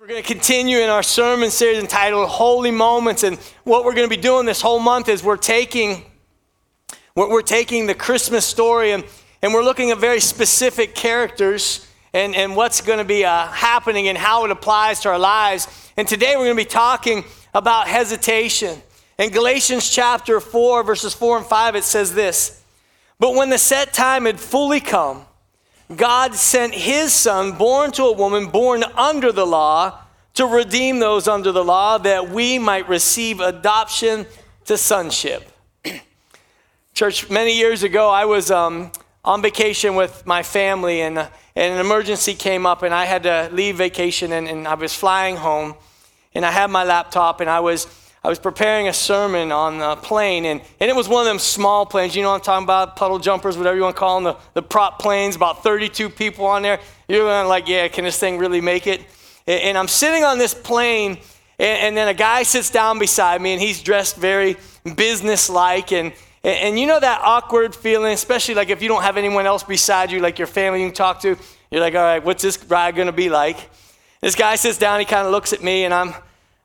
We're 0.00 0.06
going 0.06 0.22
to 0.22 0.26
continue 0.26 0.78
in 0.78 0.88
our 0.88 1.02
sermon 1.02 1.50
series 1.50 1.78
entitled 1.78 2.26
Holy 2.30 2.70
Moments. 2.70 3.22
And 3.22 3.36
what 3.64 3.84
we're 3.84 3.92
going 3.92 4.08
to 4.08 4.16
be 4.16 4.22
doing 4.22 4.46
this 4.46 4.62
whole 4.62 4.78
month 4.78 5.10
is 5.10 5.22
we're 5.22 5.36
taking, 5.36 6.06
we're, 7.14 7.42
taking 7.42 7.86
the 7.86 7.94
Christmas 7.94 8.46
story 8.46 8.92
and, 8.92 9.04
and 9.42 9.52
we're 9.52 9.62
looking 9.62 9.90
at 9.90 9.98
very 9.98 10.20
specific 10.20 10.94
characters 10.94 11.86
and, 12.14 12.34
and 12.34 12.56
what's 12.56 12.80
going 12.80 12.98
to 12.98 13.04
be 13.04 13.26
uh, 13.26 13.48
happening 13.48 14.08
and 14.08 14.16
how 14.16 14.46
it 14.46 14.50
applies 14.50 15.00
to 15.00 15.10
our 15.10 15.18
lives. 15.18 15.68
And 15.98 16.08
today 16.08 16.32
we're 16.34 16.46
going 16.46 16.56
to 16.56 16.64
be 16.64 16.64
talking 16.64 17.22
about 17.52 17.86
hesitation. 17.86 18.80
In 19.18 19.28
Galatians 19.28 19.90
chapter 19.90 20.40
4, 20.40 20.82
verses 20.82 21.12
4 21.12 21.36
and 21.36 21.46
5, 21.46 21.76
it 21.76 21.84
says 21.84 22.14
this 22.14 22.64
But 23.18 23.34
when 23.34 23.50
the 23.50 23.58
set 23.58 23.92
time 23.92 24.24
had 24.24 24.40
fully 24.40 24.80
come, 24.80 25.26
God 25.94 26.34
sent 26.36 26.72
his 26.72 27.12
son, 27.12 27.52
born 27.52 27.90
to 27.92 28.04
a 28.04 28.12
woman, 28.12 28.46
born 28.46 28.84
under 28.96 29.32
the 29.32 29.46
law, 29.46 29.98
to 30.34 30.46
redeem 30.46 31.00
those 31.00 31.26
under 31.26 31.50
the 31.50 31.64
law, 31.64 31.98
that 31.98 32.30
we 32.30 32.58
might 32.58 32.88
receive 32.88 33.40
adoption 33.40 34.26
to 34.66 34.76
sonship. 34.76 35.50
Church, 36.94 37.28
many 37.28 37.56
years 37.56 37.82
ago, 37.82 38.08
I 38.08 38.24
was 38.24 38.52
um, 38.52 38.92
on 39.24 39.42
vacation 39.42 39.96
with 39.96 40.24
my 40.24 40.44
family, 40.44 41.00
and, 41.00 41.18
uh, 41.18 41.28
and, 41.56 41.74
an 41.74 41.80
emergency 41.80 42.34
came 42.34 42.66
up, 42.66 42.84
and 42.84 42.94
I 42.94 43.04
had 43.04 43.24
to 43.24 43.50
leave 43.52 43.76
vacation, 43.76 44.30
and, 44.30 44.46
and 44.46 44.68
I 44.68 44.74
was 44.74 44.94
flying 44.94 45.36
home, 45.36 45.74
and 46.34 46.46
I 46.46 46.52
had 46.52 46.70
my 46.70 46.84
laptop, 46.84 47.40
and 47.40 47.50
I 47.50 47.58
was 47.58 47.86
I 48.22 48.28
was 48.28 48.38
preparing 48.38 48.86
a 48.86 48.92
sermon 48.92 49.50
on 49.50 49.80
a 49.80 49.96
plane, 49.96 50.44
and, 50.44 50.60
and 50.78 50.90
it 50.90 50.94
was 50.94 51.08
one 51.08 51.22
of 51.22 51.26
them 51.26 51.38
small 51.38 51.86
planes. 51.86 52.14
You 52.14 52.22
know 52.22 52.28
what 52.30 52.36
I'm 52.36 52.40
talking 52.42 52.64
about? 52.64 52.96
Puddle 52.96 53.18
jumpers, 53.18 53.56
whatever 53.56 53.76
you 53.76 53.82
want 53.82 53.96
to 53.96 54.00
call 54.00 54.20
them, 54.20 54.34
the, 54.34 54.60
the 54.60 54.62
prop 54.62 54.98
planes, 54.98 55.36
about 55.36 55.62
32 55.62 56.10
people 56.10 56.44
on 56.44 56.60
there. 56.60 56.80
You're 57.08 57.44
like, 57.46 57.66
yeah, 57.66 57.88
can 57.88 58.04
this 58.04 58.18
thing 58.18 58.36
really 58.36 58.60
make 58.60 58.86
it? 58.86 59.00
And, 59.46 59.62
and 59.62 59.78
I'm 59.78 59.88
sitting 59.88 60.22
on 60.22 60.36
this 60.36 60.52
plane, 60.52 61.12
and, 61.58 61.80
and, 61.80 61.96
then 61.96 62.08
a 62.08 62.14
guy 62.14 62.42
sits 62.42 62.68
down 62.68 62.98
beside 62.98 63.40
me, 63.40 63.52
and 63.54 63.60
he's 63.60 63.82
dressed 63.82 64.16
very 64.16 64.58
business-like, 64.96 65.90
and, 65.92 66.12
and, 66.44 66.58
and 66.58 66.78
you 66.78 66.86
know 66.86 67.00
that 67.00 67.22
awkward 67.22 67.74
feeling, 67.74 68.12
especially 68.12 68.54
like 68.54 68.68
if 68.68 68.82
you 68.82 68.88
don't 68.88 69.02
have 69.02 69.16
anyone 69.16 69.46
else 69.46 69.62
beside 69.62 70.10
you, 70.10 70.20
like 70.20 70.38
your 70.38 70.46
family 70.46 70.82
you 70.82 70.88
can 70.88 70.94
talk 70.94 71.20
to. 71.22 71.38
You're 71.70 71.80
like, 71.80 71.94
all 71.94 72.02
right, 72.02 72.22
what's 72.22 72.42
this 72.42 72.62
ride 72.66 72.96
going 72.96 73.06
to 73.06 73.12
be 73.12 73.30
like? 73.30 73.70
This 74.20 74.34
guy 74.34 74.56
sits 74.56 74.76
down, 74.76 75.00
he 75.00 75.06
kind 75.06 75.26
of 75.26 75.32
looks 75.32 75.54
at 75.54 75.62
me, 75.62 75.84
and 75.86 75.94
I'm 75.94 76.12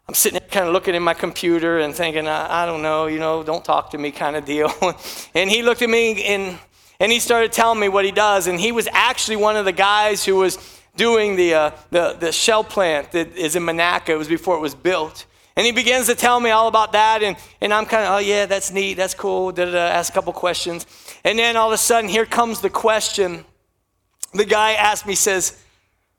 I'm 0.07 0.13
sitting 0.13 0.39
there 0.39 0.47
kind 0.47 0.67
of 0.67 0.73
looking 0.73 0.93
at 0.95 1.01
my 1.01 1.15
computer 1.15 1.79
and 1.79 1.93
thinking, 1.93 2.27
I, 2.27 2.63
I 2.63 2.65
don't 2.67 2.83
know, 2.83 3.07
you 3.07 3.17
know, 3.17 3.41
don't 3.41 3.65
talk 3.65 3.89
to 3.91 3.97
me 3.97 4.11
kind 4.11 4.35
of 4.35 4.45
deal. 4.45 4.71
and 5.33 5.49
he 5.49 5.63
looked 5.63 5.81
at 5.81 5.89
me 5.89 6.23
and, 6.25 6.59
and 6.99 7.11
he 7.11 7.19
started 7.19 7.51
telling 7.51 7.79
me 7.79 7.89
what 7.89 8.05
he 8.05 8.11
does. 8.11 8.45
And 8.45 8.59
he 8.59 8.71
was 8.71 8.87
actually 8.91 9.37
one 9.37 9.55
of 9.55 9.65
the 9.65 9.71
guys 9.71 10.23
who 10.23 10.35
was 10.35 10.59
doing 10.95 11.35
the, 11.35 11.53
uh, 11.55 11.71
the, 11.89 12.17
the 12.19 12.31
shell 12.31 12.63
plant 12.63 13.13
that 13.13 13.35
is 13.35 13.55
in 13.55 13.63
Monaca. 13.63 14.09
It 14.09 14.17
was 14.17 14.27
before 14.27 14.55
it 14.55 14.61
was 14.61 14.75
built. 14.75 15.25
And 15.55 15.65
he 15.65 15.71
begins 15.71 16.05
to 16.05 16.15
tell 16.15 16.39
me 16.39 16.51
all 16.51 16.67
about 16.67 16.91
that. 16.91 17.23
And, 17.23 17.35
and 17.59 17.73
I'm 17.73 17.85
kind 17.85 18.03
of, 18.03 18.13
oh, 18.13 18.17
yeah, 18.19 18.45
that's 18.45 18.71
neat. 18.71 18.95
That's 18.95 19.15
cool. 19.15 19.51
Da, 19.51 19.65
da, 19.65 19.71
da, 19.71 19.79
ask 19.79 20.11
a 20.11 20.13
couple 20.13 20.33
questions. 20.33 20.85
And 21.23 21.39
then 21.39 21.57
all 21.57 21.69
of 21.69 21.73
a 21.73 21.77
sudden, 21.77 22.09
here 22.09 22.25
comes 22.25 22.61
the 22.61 22.69
question. 22.69 23.43
The 24.33 24.45
guy 24.45 24.73
asked 24.73 25.07
me, 25.07 25.15
says, 25.15 25.63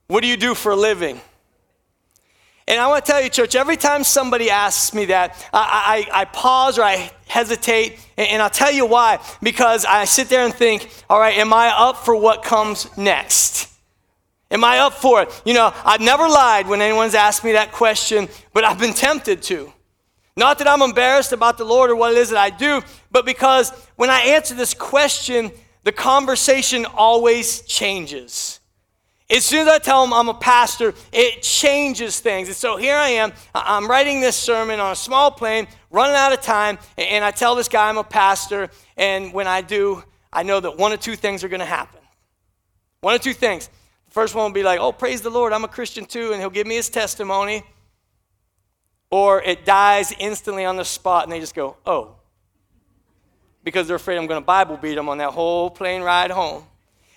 What 0.09 0.23
do 0.23 0.27
you 0.27 0.37
do 0.37 0.55
for 0.55 0.73
a 0.73 0.77
living? 0.77 1.21
And 2.69 2.81
I 2.81 2.89
want 2.89 3.05
to 3.05 3.12
tell 3.12 3.22
you, 3.22 3.28
church, 3.28 3.55
every 3.55 3.77
time 3.77 4.03
somebody 4.03 4.50
asks 4.50 4.92
me 4.92 5.05
that, 5.06 5.48
I, 5.53 6.06
I, 6.12 6.22
I 6.22 6.25
pause 6.25 6.78
or 6.78 6.83
I 6.83 7.11
hesitate, 7.28 8.00
and, 8.17 8.28
and 8.28 8.42
I'll 8.42 8.50
tell 8.50 8.72
you 8.72 8.86
why. 8.86 9.20
Because 9.41 9.84
I 9.84 10.05
sit 10.05 10.28
there 10.28 10.45
and 10.45 10.53
think, 10.53 10.91
all 11.09 11.20
right, 11.20 11.37
am 11.39 11.53
I 11.53 11.69
up 11.69 11.98
for 11.98 12.17
what 12.17 12.42
comes 12.42 12.97
next? 12.98 13.72
Am 14.50 14.64
I 14.64 14.78
up 14.78 14.94
for 14.94 15.22
it? 15.22 15.42
You 15.44 15.55
know, 15.55 15.72
I've 15.84 16.00
never 16.00 16.28
lied 16.28 16.67
when 16.67 16.81
anyone's 16.81 17.14
asked 17.14 17.44
me 17.44 17.53
that 17.53 17.72
question, 17.72 18.28
but 18.53 18.64
I've 18.64 18.78
been 18.78 18.94
tempted 18.94 19.42
to. 19.42 19.72
Not 20.37 20.59
that 20.59 20.69
I'm 20.69 20.83
embarrassed 20.83 21.33
about 21.33 21.59
the 21.59 21.64
Lord 21.64 21.91
or 21.91 21.97
what 21.97 22.12
it 22.12 22.19
is 22.19 22.31
that 22.31 22.39
I 22.39 22.50
do, 22.50 22.83
but 23.11 23.25
because 23.25 23.70
when 23.97 24.11
I 24.11 24.20
answer 24.20 24.55
this 24.55 24.75
question, 24.75 25.50
the 25.84 25.93
conversation 25.93 26.84
always 26.84 27.62
changes. 27.62 28.60
As 29.28 29.44
soon 29.44 29.62
as 29.62 29.69
I 29.69 29.78
tell 29.78 30.03
them 30.03 30.12
I'm 30.12 30.28
a 30.28 30.34
pastor, 30.34 30.94
it 31.12 31.42
changes 31.42 32.20
things. 32.20 32.47
And 32.47 32.56
so 32.56 32.76
here 32.76 32.94
I 32.94 33.09
am. 33.09 33.32
I'm 33.54 33.88
writing 33.88 34.20
this 34.20 34.37
sermon 34.37 34.78
on 34.78 34.92
a 34.92 34.97
small 34.97 35.32
plane, 35.32 35.66
running 35.91 36.14
out 36.14 36.32
of 36.32 36.42
time, 36.42 36.78
and 36.97 37.25
I 37.25 37.32
tell 37.32 37.56
this 37.56 37.69
guy 37.69 37.88
I'm 37.88 37.98
a 37.98 38.04
pastor. 38.04 38.70
And 38.97 39.32
when 39.32 39.48
I 39.48 39.62
do, 39.62 40.04
I 40.32 40.44
know 40.44 40.60
that 40.60 40.78
one 40.78 40.92
or 40.92 40.97
two 40.97 41.16
things 41.16 41.42
are 41.42 41.48
going 41.48 41.60
to 41.60 41.66
happen. 41.66 42.00
One 43.00 43.14
or 43.14 43.19
two 43.19 43.32
things. 43.32 43.69
The 44.06 44.12
first 44.12 44.34
one 44.37 44.44
will 44.44 44.54
be 44.54 44.62
like, 44.62 44.78
oh, 44.78 44.92
praise 44.92 45.22
the 45.22 45.31
Lord, 45.31 45.53
I'm 45.53 45.64
a 45.64 45.69
Christian 45.69 46.04
too, 46.04 46.31
and 46.31 46.41
he'll 46.41 46.48
give 46.48 46.66
me 46.66 46.76
his 46.76 46.88
testimony. 46.88 47.64
Or 49.10 49.43
it 49.43 49.64
dies 49.64 50.12
instantly 50.19 50.64
on 50.64 50.76
the 50.76 50.84
spot, 50.84 51.25
and 51.25 51.32
they 51.32 51.41
just 51.41 51.54
go, 51.54 51.76
oh. 51.84 52.14
Because 53.64 53.88
they're 53.88 53.97
afraid 53.97 54.19
I'm 54.19 54.28
going 54.28 54.41
to 54.41 54.47
Bible 54.47 54.76
beat 54.76 54.94
them 54.94 55.08
on 55.08 55.19
that 55.19 55.32
whole 55.32 55.69
plane 55.69 56.03
ride 56.03 56.31
home. 56.31 56.62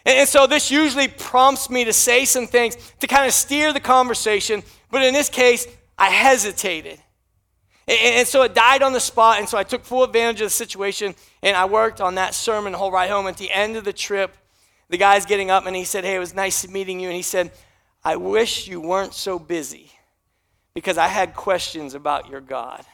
And 0.10 0.28
so 0.28 0.48
this 0.48 0.72
usually 0.72 1.08
prompts 1.08 1.70
me 1.70 1.86
to 1.86 1.94
say 1.94 2.26
some 2.26 2.48
things 2.48 2.76
to 3.00 3.08
kind 3.08 3.28
of 3.28 3.34
steer 3.34 3.72
the 3.72 3.80
conversation, 3.80 4.64
but 4.90 5.04
in 5.04 5.14
this 5.14 5.30
case, 5.30 5.68
I 5.98 6.10
hesitated. 6.10 7.00
And 7.88 8.28
so 8.28 8.44
it 8.44 8.54
died 8.54 8.84
on 8.84 8.94
the 8.94 9.00
spot, 9.00 9.40
and 9.40 9.50
so 9.50 9.58
I 9.58 9.64
took 9.64 9.84
full 9.84 10.04
advantage 10.04 10.42
of 10.42 10.46
the 10.46 10.52
situation, 10.52 11.16
and 11.42 11.58
I 11.58 11.66
worked 11.66 12.02
on 12.02 12.16
that 12.16 12.36
sermon 12.36 12.72
the 12.72 12.78
whole 12.78 12.92
ride 12.92 13.10
home. 13.10 13.28
At 13.28 13.38
the 13.38 13.52
end 13.52 13.78
of 13.78 13.84
the 13.84 13.94
trip, 13.94 14.36
the 14.90 14.98
guy's 14.98 15.26
getting 15.26 15.50
up, 15.52 15.66
and 15.66 15.76
he 15.76 15.84
said, 15.84 16.04
Hey, 16.04 16.16
it 16.16 16.20
was 16.20 16.36
nice 16.36 16.68
meeting 16.68 17.00
you. 17.00 17.08
And 17.08 17.16
he 17.16 17.24
said, 17.24 17.52
I 18.04 18.16
wish 18.16 18.68
you 18.68 18.80
weren't 18.80 19.14
so 19.14 19.40
busy 19.40 19.92
because 20.74 20.98
I 20.98 21.08
had 21.08 21.36
questions 21.36 21.96
about 21.96 22.30
your 22.30 22.42
God. 22.42 22.86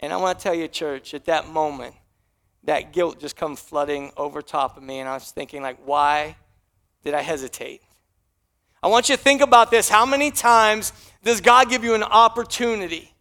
And 0.00 0.12
I 0.12 0.16
want 0.16 0.38
to 0.38 0.42
tell 0.42 0.54
you, 0.54 0.66
church, 0.66 1.14
at 1.14 1.26
that 1.26 1.48
moment, 1.48 1.94
that 2.64 2.92
guilt 2.92 3.18
just 3.18 3.36
come 3.36 3.56
flooding 3.56 4.12
over 4.16 4.42
top 4.42 4.76
of 4.76 4.82
me 4.82 4.98
and 4.98 5.08
i 5.08 5.14
was 5.14 5.30
thinking 5.30 5.62
like 5.62 5.78
why 5.84 6.36
did 7.02 7.14
i 7.14 7.22
hesitate? 7.22 7.82
I 8.82 8.88
want 8.88 9.10
you 9.10 9.16
to 9.16 9.22
think 9.22 9.42
about 9.42 9.70
this. 9.70 9.90
How 9.90 10.06
many 10.06 10.30
times 10.30 10.92
does 11.22 11.40
god 11.40 11.68
give 11.68 11.84
you 11.84 11.94
an 11.94 12.02
opportunity? 12.02 13.12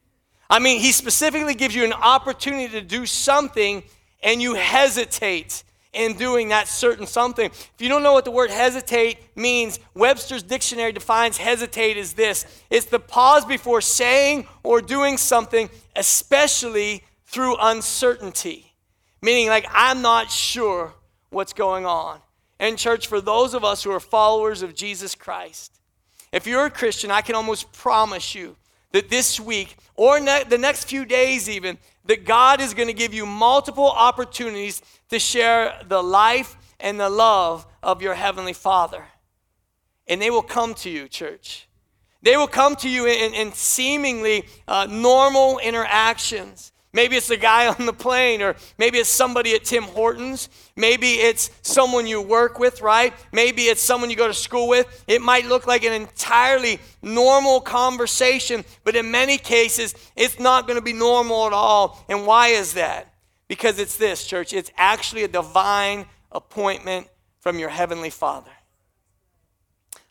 I 0.50 0.60
mean 0.60 0.80
he 0.80 0.92
specifically 0.92 1.56
gives 1.56 1.76
you 1.76 1.84
an 1.84 1.94
opportunity 1.94 2.70
to 2.74 2.82
do 2.82 3.06
something 3.06 3.84
and 4.24 4.42
you 4.42 4.56
hesitate 4.56 5.64
in 5.92 6.16
doing 6.16 6.50
that 6.50 6.68
certain 6.68 7.08
something. 7.08 7.46
If 7.48 7.76
you 7.80 7.90
don't 7.90 8.04
know 8.04 8.14
what 8.14 8.26
the 8.26 8.32
word 8.32 8.52
hesitate 8.52 9.18
means 9.36 9.80
webster's 9.96 10.44
dictionary 10.44 10.92
defines 10.92 11.38
hesitate 11.38 11.98
as 11.98 12.14
this. 12.14 12.46
It's 12.70 12.86
the 12.86 13.00
pause 13.00 13.44
before 13.44 13.82
saying 13.82 14.48
or 14.64 14.82
doing 14.82 15.18
something 15.18 15.70
especially 15.96 17.04
through 17.26 17.58
uncertainty 17.60 18.69
Meaning, 19.22 19.48
like, 19.48 19.66
I'm 19.70 20.02
not 20.02 20.32
sure 20.32 20.94
what's 21.30 21.54
going 21.54 21.86
on. 21.86 22.20
And, 22.60 22.78
church, 22.78 23.08
for 23.08 23.22
those 23.22 23.54
of 23.54 23.64
us 23.64 23.84
who 23.84 23.92
are 23.92 24.00
followers 24.00 24.62
of 24.62 24.76
Jesus 24.76 25.16
Christ, 25.16 25.80
if 26.32 26.46
you're 26.46 26.66
a 26.66 26.72
Christian, 26.72 27.12
I 27.12 27.22
can 27.22 27.36
almost 27.36 27.72
promise 27.72 28.36
you 28.36 28.56
that 28.92 29.10
this 29.10 29.40
week 29.40 29.76
or 29.96 30.20
ne- 30.20 30.44
the 30.44 30.58
next 30.58 30.86
few 30.86 31.06
days, 31.06 31.50
even, 31.50 31.78
that 32.06 32.26
God 32.26 32.62
is 32.62 32.74
going 32.74 32.88
to 32.88 32.94
give 32.94 33.14
you 33.14 33.26
multiple 33.26 33.90
opportunities 33.90 34.82
to 35.10 35.20
share 35.20 35.80
the 35.88 36.02
life 36.02 36.56
and 36.80 37.00
the 37.00 37.10
love 37.10 37.66
of 37.84 38.02
your 38.02 38.16
Heavenly 38.16 38.54
Father. 38.54 39.04
And 40.08 40.22
they 40.22 40.30
will 40.30 40.42
come 40.42 40.74
to 40.76 40.90
you, 40.90 41.08
church. 41.08 41.68
They 42.22 42.36
will 42.36 42.48
come 42.48 42.76
to 42.78 42.90
you 42.90 43.06
in, 43.06 43.34
in 43.34 43.54
seemingly 43.54 44.46
uh, 44.68 44.88
normal 44.90 45.60
interactions. 45.60 46.72
Maybe 46.92 47.16
it's 47.16 47.28
the 47.28 47.38
guy 47.38 47.68
on 47.68 47.86
the 47.86 47.94
plane, 47.94 48.42
or 48.42 48.56
maybe 48.80 48.98
it's 48.98 49.10
somebody 49.10 49.54
at 49.54 49.64
Tim 49.64 49.84
Hortons. 49.84 50.50
Maybe 50.76 51.14
it's 51.14 51.52
someone 51.62 52.08
you 52.08 52.20
work 52.22 52.58
with, 52.58 52.82
right? 52.82 53.14
Maybe 53.32 53.64
it's 53.64 53.82
someone 53.82 54.10
you 54.10 54.16
go 54.16 54.28
to 54.28 54.34
school 54.34 54.68
with. 54.68 55.04
It 55.08 55.22
might 55.22 55.46
look 55.46 55.68
like 55.68 55.84
an 55.84 55.94
entirely 55.94 56.80
normal 57.04 57.62
conversation, 57.62 58.66
but 58.84 58.96
in 58.96 59.12
many 59.12 59.38
cases, 59.38 59.94
it's 60.16 60.40
not 60.40 60.66
going 60.66 60.80
to 60.80 60.84
be 60.84 60.94
normal 60.94 61.46
at 61.46 61.54
all. 61.54 62.04
And 62.10 62.26
why 62.26 62.48
is 62.50 62.74
that? 62.74 63.14
Because 63.48 63.78
it's 63.78 63.98
this, 63.98 64.26
church. 64.26 64.52
It's 64.52 64.72
actually 64.76 65.24
a 65.24 65.28
divine 65.28 66.06
appointment 66.32 67.08
from 67.40 67.60
your 67.60 67.70
Heavenly 67.70 68.10
Father. 68.10 68.52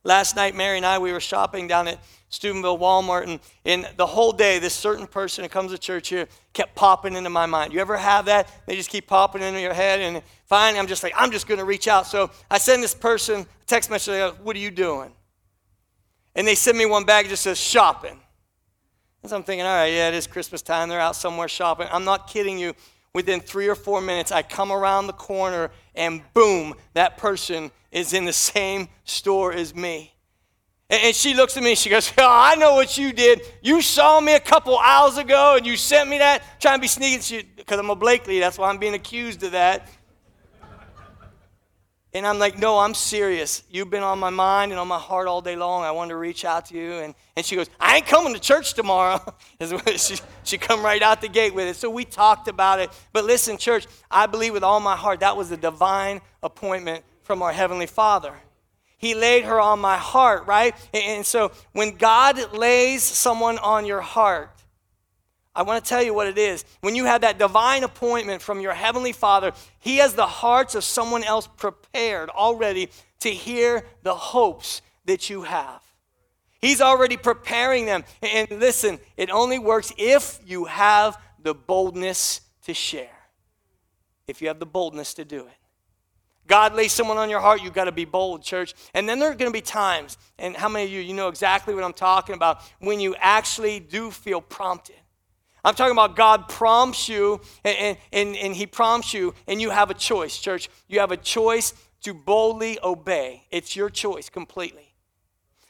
Last 0.04 0.36
night, 0.36 0.54
Mary 0.54 0.76
and 0.76 0.86
I, 0.86 0.98
we 0.98 1.12
were 1.12 1.20
shopping 1.20 1.68
down 1.68 1.88
at 1.88 1.98
Steubenville 2.30 2.78
Walmart, 2.78 3.24
and, 3.24 3.40
and 3.64 3.88
the 3.96 4.06
whole 4.06 4.32
day, 4.32 4.58
this 4.58 4.74
certain 4.74 5.06
person 5.06 5.44
who 5.44 5.48
comes 5.48 5.72
to 5.72 5.78
church 5.78 6.08
here 6.08 6.28
kept 6.52 6.74
popping 6.74 7.14
into 7.14 7.30
my 7.30 7.46
mind. 7.46 7.72
You 7.72 7.80
ever 7.80 7.96
have 7.96 8.26
that? 8.26 8.48
They 8.66 8.76
just 8.76 8.90
keep 8.90 9.06
popping 9.06 9.42
into 9.42 9.60
your 9.60 9.72
head, 9.72 10.00
and 10.00 10.22
finally, 10.46 10.78
I'm 10.78 10.86
just 10.86 11.02
like, 11.02 11.14
I'm 11.16 11.30
just 11.30 11.46
going 11.46 11.58
to 11.58 11.64
reach 11.64 11.88
out. 11.88 12.06
So 12.06 12.30
I 12.50 12.58
send 12.58 12.82
this 12.82 12.94
person 12.94 13.40
a 13.40 13.46
text 13.66 13.90
message, 13.90 14.34
What 14.42 14.56
are 14.56 14.60
you 14.60 14.70
doing? 14.70 15.12
And 16.34 16.46
they 16.46 16.54
send 16.54 16.78
me 16.78 16.86
one 16.86 17.04
back 17.04 17.24
that 17.24 17.30
just 17.30 17.42
says 17.42 17.58
shopping. 17.58 18.20
And 19.22 19.30
so 19.30 19.36
I'm 19.36 19.42
thinking, 19.42 19.66
all 19.66 19.74
right, 19.74 19.92
yeah, 19.92 20.08
it 20.08 20.14
is 20.14 20.26
Christmas 20.26 20.62
time. 20.62 20.88
They're 20.88 21.00
out 21.00 21.16
somewhere 21.16 21.48
shopping. 21.48 21.88
I'm 21.90 22.04
not 22.04 22.28
kidding 22.28 22.58
you. 22.58 22.74
Within 23.14 23.40
three 23.40 23.66
or 23.66 23.74
four 23.74 24.00
minutes, 24.00 24.30
I 24.30 24.42
come 24.42 24.70
around 24.70 25.06
the 25.06 25.14
corner, 25.14 25.70
and 25.98 26.22
boom, 26.32 26.74
that 26.94 27.18
person 27.18 27.70
is 27.92 28.12
in 28.14 28.24
the 28.24 28.32
same 28.32 28.88
store 29.04 29.52
as 29.52 29.74
me. 29.74 30.14
And 30.90 31.14
she 31.14 31.34
looks 31.34 31.54
at 31.56 31.62
me 31.62 31.74
she 31.74 31.90
goes, 31.90 32.10
oh, 32.16 32.26
I 32.26 32.54
know 32.54 32.74
what 32.74 32.96
you 32.96 33.12
did. 33.12 33.42
You 33.60 33.82
saw 33.82 34.20
me 34.20 34.34
a 34.34 34.40
couple 34.40 34.78
hours 34.78 35.18
ago 35.18 35.56
and 35.56 35.66
you 35.66 35.76
sent 35.76 36.08
me 36.08 36.16
that, 36.16 36.42
trying 36.60 36.78
to 36.78 36.80
be 36.80 36.88
sneaky. 36.88 37.46
Because 37.56 37.78
I'm 37.78 37.90
a 37.90 37.94
Blakely, 37.94 38.40
that's 38.40 38.56
why 38.56 38.70
I'm 38.70 38.78
being 38.78 38.94
accused 38.94 39.42
of 39.42 39.52
that. 39.52 39.86
And 42.14 42.26
I'm 42.26 42.38
like, 42.38 42.58
no, 42.58 42.78
I'm 42.78 42.94
serious. 42.94 43.62
You've 43.70 43.90
been 43.90 44.02
on 44.02 44.18
my 44.18 44.30
mind 44.30 44.72
and 44.72 44.80
on 44.80 44.88
my 44.88 44.98
heart 44.98 45.28
all 45.28 45.42
day 45.42 45.56
long. 45.56 45.84
I 45.84 45.90
wanted 45.90 46.10
to 46.10 46.16
reach 46.16 46.44
out 46.44 46.66
to 46.66 46.74
you. 46.74 46.94
And, 46.94 47.14
and 47.36 47.44
she 47.44 47.54
goes, 47.54 47.68
I 47.78 47.96
ain't 47.96 48.06
coming 48.06 48.32
to 48.32 48.40
church 48.40 48.72
tomorrow. 48.72 49.20
she, 49.96 50.16
she 50.42 50.56
come 50.56 50.82
right 50.82 51.02
out 51.02 51.20
the 51.20 51.28
gate 51.28 51.54
with 51.54 51.68
it. 51.68 51.76
So 51.76 51.90
we 51.90 52.06
talked 52.06 52.48
about 52.48 52.80
it. 52.80 52.90
But 53.12 53.24
listen, 53.24 53.58
church, 53.58 53.86
I 54.10 54.26
believe 54.26 54.54
with 54.54 54.64
all 54.64 54.80
my 54.80 54.96
heart 54.96 55.20
that 55.20 55.36
was 55.36 55.50
a 55.50 55.56
divine 55.56 56.22
appointment 56.42 57.04
from 57.24 57.42
our 57.42 57.52
Heavenly 57.52 57.86
Father. 57.86 58.32
He 58.96 59.14
laid 59.14 59.44
her 59.44 59.60
on 59.60 59.78
my 59.78 59.96
heart, 59.96 60.46
right? 60.46 60.74
And 60.94 61.24
so 61.24 61.52
when 61.72 61.96
God 61.96 62.54
lays 62.54 63.02
someone 63.02 63.58
on 63.58 63.84
your 63.84 64.00
heart, 64.00 64.50
I 65.58 65.62
want 65.62 65.84
to 65.84 65.88
tell 65.88 66.04
you 66.04 66.14
what 66.14 66.28
it 66.28 66.38
is. 66.38 66.64
When 66.82 66.94
you 66.94 67.06
have 67.06 67.22
that 67.22 67.36
divine 67.36 67.82
appointment 67.82 68.40
from 68.42 68.60
your 68.60 68.74
Heavenly 68.74 69.12
Father, 69.12 69.50
He 69.80 69.96
has 69.96 70.14
the 70.14 70.24
hearts 70.24 70.76
of 70.76 70.84
someone 70.84 71.24
else 71.24 71.48
prepared 71.48 72.30
already 72.30 72.90
to 73.20 73.30
hear 73.30 73.84
the 74.04 74.14
hopes 74.14 74.82
that 75.06 75.28
you 75.28 75.42
have. 75.42 75.82
He's 76.60 76.80
already 76.80 77.16
preparing 77.16 77.86
them. 77.86 78.04
And 78.22 78.48
listen, 78.52 79.00
it 79.16 79.30
only 79.30 79.58
works 79.58 79.92
if 79.98 80.38
you 80.46 80.66
have 80.66 81.20
the 81.42 81.54
boldness 81.54 82.40
to 82.62 82.72
share, 82.72 83.18
if 84.28 84.40
you 84.40 84.46
have 84.46 84.60
the 84.60 84.66
boldness 84.66 85.12
to 85.14 85.24
do 85.24 85.40
it. 85.40 85.56
God 86.46 86.72
lays 86.72 86.92
someone 86.92 87.16
on 87.16 87.28
your 87.28 87.40
heart, 87.40 87.64
you've 87.64 87.74
got 87.74 87.86
to 87.86 87.92
be 87.92 88.04
bold, 88.04 88.44
church. 88.44 88.74
And 88.94 89.08
then 89.08 89.18
there 89.18 89.32
are 89.32 89.34
going 89.34 89.50
to 89.50 89.52
be 89.52 89.60
times, 89.60 90.18
and 90.38 90.56
how 90.56 90.68
many 90.68 90.84
of 90.84 90.92
you, 90.92 91.00
you 91.00 91.14
know 91.14 91.26
exactly 91.26 91.74
what 91.74 91.82
I'm 91.82 91.92
talking 91.92 92.36
about, 92.36 92.62
when 92.78 93.00
you 93.00 93.16
actually 93.18 93.80
do 93.80 94.12
feel 94.12 94.40
prompted. 94.40 94.94
I'm 95.64 95.74
talking 95.74 95.92
about 95.92 96.16
God 96.16 96.48
prompts 96.48 97.08
you, 97.08 97.40
and, 97.64 97.96
and, 98.12 98.36
and 98.36 98.54
He 98.54 98.66
prompts 98.66 99.12
you, 99.12 99.34
and 99.46 99.60
you 99.60 99.70
have 99.70 99.90
a 99.90 99.94
choice, 99.94 100.38
church. 100.38 100.68
You 100.88 101.00
have 101.00 101.12
a 101.12 101.16
choice 101.16 101.74
to 102.02 102.14
boldly 102.14 102.78
obey. 102.82 103.44
It's 103.50 103.74
your 103.74 103.90
choice 103.90 104.28
completely. 104.28 104.94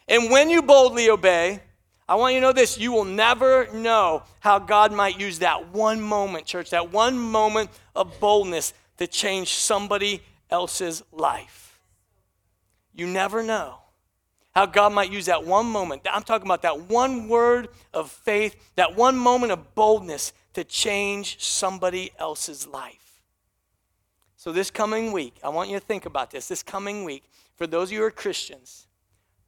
And 0.07 0.31
when 0.31 0.51
you 0.51 0.63
boldly 0.63 1.11
obey, 1.11 1.61
I 2.09 2.15
want 2.15 2.35
you 2.35 2.41
to 2.41 2.47
know 2.47 2.53
this 2.53 2.79
you 2.79 2.93
will 2.93 3.05
never 3.05 3.69
know 3.73 4.23
how 4.41 4.59
God 4.59 4.93
might 4.93 5.21
use 5.21 5.41
that 5.41 5.73
one 5.75 6.01
moment, 6.01 6.47
church, 6.47 6.71
that 6.71 6.93
one 6.93 7.19
moment 7.19 7.71
of 7.95 8.19
boldness 8.21 8.73
to 8.99 9.07
change 9.07 9.55
somebody 9.55 10.23
else's 10.51 11.03
life. 11.13 11.81
You 12.95 13.07
never 13.07 13.43
know 13.43 13.79
how 14.59 14.67
God 14.67 14.93
might 14.93 15.13
use 15.13 15.27
that 15.27 15.45
one 15.45 15.67
moment. 15.67 16.03
I'm 16.11 16.25
talking 16.25 16.49
about 16.49 16.63
that 16.63 16.81
one 16.89 17.29
word 17.29 17.69
of 17.95 18.11
faith, 18.11 18.57
that 18.75 18.97
one 18.97 19.17
moment 19.17 19.53
of 19.53 19.77
boldness 19.77 20.33
to 20.55 20.65
change 20.65 21.41
somebody 21.41 22.11
else's 22.19 22.67
life. 22.67 23.23
So, 24.37 24.51
this 24.51 24.69
coming 24.69 25.13
week, 25.13 25.37
I 25.45 25.49
want 25.51 25.71
you 25.71 25.79
to 25.79 25.85
think 25.85 26.07
about 26.07 26.33
this. 26.33 26.49
This 26.49 26.65
coming 26.65 27.05
week, 27.05 27.23
for 27.55 27.69
those 27.69 27.89
of 27.89 27.93
you 27.93 27.99
who 28.01 28.07
are 28.07 28.11
Christians, 28.11 28.89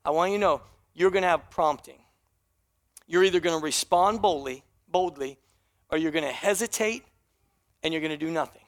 I 0.04 0.10
want 0.10 0.30
you 0.30 0.38
to 0.38 0.40
know 0.40 0.62
you're 0.94 1.10
going 1.10 1.22
to 1.22 1.28
have 1.28 1.50
prompting. 1.50 1.98
You're 3.08 3.24
either 3.24 3.40
going 3.40 3.58
to 3.58 3.64
respond 3.64 4.22
boldly, 4.22 4.62
boldly, 4.86 5.38
or 5.90 5.98
you're 5.98 6.12
going 6.12 6.24
to 6.24 6.30
hesitate 6.30 7.02
and 7.82 7.92
you're 7.92 8.00
going 8.00 8.16
to 8.16 8.16
do 8.16 8.30
nothing. 8.30 8.62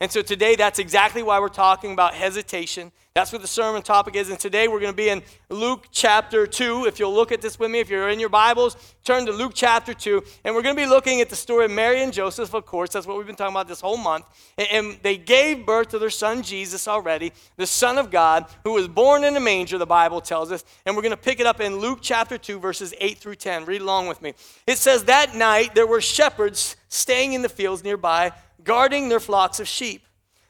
And 0.00 0.12
so 0.12 0.20
today, 0.20 0.54
that's 0.56 0.78
exactly 0.78 1.22
why 1.22 1.40
we're 1.40 1.48
talking 1.48 1.92
about 1.92 2.12
hesitation. 2.12 2.92
That's 3.16 3.32
what 3.32 3.40
the 3.40 3.48
sermon 3.48 3.80
topic 3.80 4.14
is. 4.14 4.28
And 4.28 4.38
today, 4.38 4.68
we're 4.68 4.78
going 4.78 4.92
to 4.92 4.96
be 4.96 5.08
in 5.08 5.22
Luke 5.48 5.86
chapter 5.90 6.46
2. 6.46 6.84
If 6.84 6.98
you'll 6.98 7.14
look 7.14 7.32
at 7.32 7.40
this 7.40 7.58
with 7.58 7.70
me, 7.70 7.78
if 7.78 7.88
you're 7.88 8.10
in 8.10 8.20
your 8.20 8.28
Bibles, 8.28 8.76
turn 9.04 9.24
to 9.24 9.32
Luke 9.32 9.52
chapter 9.54 9.94
2. 9.94 10.22
And 10.44 10.54
we're 10.54 10.60
going 10.60 10.76
to 10.76 10.82
be 10.82 10.86
looking 10.86 11.22
at 11.22 11.30
the 11.30 11.34
story 11.34 11.64
of 11.64 11.70
Mary 11.70 12.02
and 12.02 12.12
Joseph, 12.12 12.52
of 12.52 12.66
course. 12.66 12.90
That's 12.90 13.06
what 13.06 13.16
we've 13.16 13.26
been 13.26 13.34
talking 13.34 13.54
about 13.54 13.68
this 13.68 13.80
whole 13.80 13.96
month. 13.96 14.26
And 14.58 14.98
they 15.02 15.16
gave 15.16 15.64
birth 15.64 15.88
to 15.92 15.98
their 15.98 16.10
son 16.10 16.42
Jesus 16.42 16.86
already, 16.86 17.32
the 17.56 17.66
Son 17.66 17.96
of 17.96 18.10
God, 18.10 18.44
who 18.64 18.74
was 18.74 18.86
born 18.86 19.24
in 19.24 19.34
a 19.34 19.40
manger, 19.40 19.78
the 19.78 19.86
Bible 19.86 20.20
tells 20.20 20.52
us. 20.52 20.62
And 20.84 20.94
we're 20.94 21.00
going 21.00 21.08
to 21.08 21.16
pick 21.16 21.40
it 21.40 21.46
up 21.46 21.58
in 21.58 21.78
Luke 21.78 22.00
chapter 22.02 22.36
2, 22.36 22.60
verses 22.60 22.92
8 23.00 23.16
through 23.16 23.36
10. 23.36 23.64
Read 23.64 23.80
along 23.80 24.08
with 24.08 24.20
me. 24.20 24.34
It 24.66 24.76
says, 24.76 25.04
That 25.04 25.34
night 25.34 25.74
there 25.74 25.86
were 25.86 26.02
shepherds 26.02 26.76
staying 26.90 27.32
in 27.32 27.40
the 27.40 27.48
fields 27.48 27.82
nearby 27.82 28.32
guarding 28.62 29.08
their 29.08 29.20
flocks 29.20 29.58
of 29.58 29.66
sheep. 29.66 30.02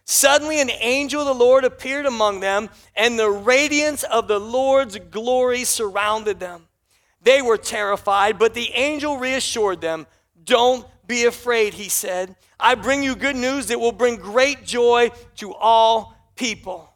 Suddenly, 0.08 0.60
an 0.60 0.70
angel 0.70 1.22
of 1.22 1.26
the 1.26 1.34
Lord 1.34 1.64
appeared 1.64 2.06
among 2.06 2.38
them, 2.38 2.70
and 2.94 3.18
the 3.18 3.28
radiance 3.28 4.04
of 4.04 4.28
the 4.28 4.38
Lord's 4.38 4.96
glory 4.96 5.64
surrounded 5.64 6.38
them. 6.38 6.68
They 7.22 7.42
were 7.42 7.56
terrified, 7.56 8.38
but 8.38 8.54
the 8.54 8.70
angel 8.72 9.18
reassured 9.18 9.80
them. 9.80 10.06
Don't 10.44 10.86
be 11.08 11.24
afraid, 11.24 11.74
he 11.74 11.88
said. 11.88 12.36
I 12.58 12.76
bring 12.76 13.02
you 13.02 13.16
good 13.16 13.34
news 13.34 13.66
that 13.66 13.80
will 13.80 13.90
bring 13.90 14.14
great 14.14 14.64
joy 14.64 15.10
to 15.38 15.52
all 15.54 16.14
people. 16.36 16.88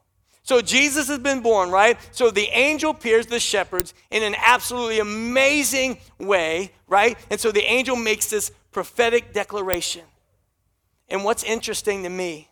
So 0.44 0.60
Jesus 0.60 1.08
has 1.08 1.18
been 1.18 1.40
born, 1.40 1.70
right? 1.70 1.98
So 2.12 2.30
the 2.30 2.48
angel 2.52 2.92
appears 2.92 3.26
to 3.26 3.32
the 3.32 3.40
shepherds 3.40 3.92
in 4.12 4.22
an 4.22 4.36
absolutely 4.38 5.00
amazing 5.00 5.98
way, 6.20 6.70
right? 6.86 7.18
And 7.28 7.40
so 7.40 7.50
the 7.50 7.64
angel 7.64 7.96
makes 7.96 8.30
this 8.30 8.52
prophetic 8.70 9.32
declaration. 9.32 10.02
And 11.08 11.24
what's 11.24 11.42
interesting 11.42 12.04
to 12.04 12.08
me 12.08 12.49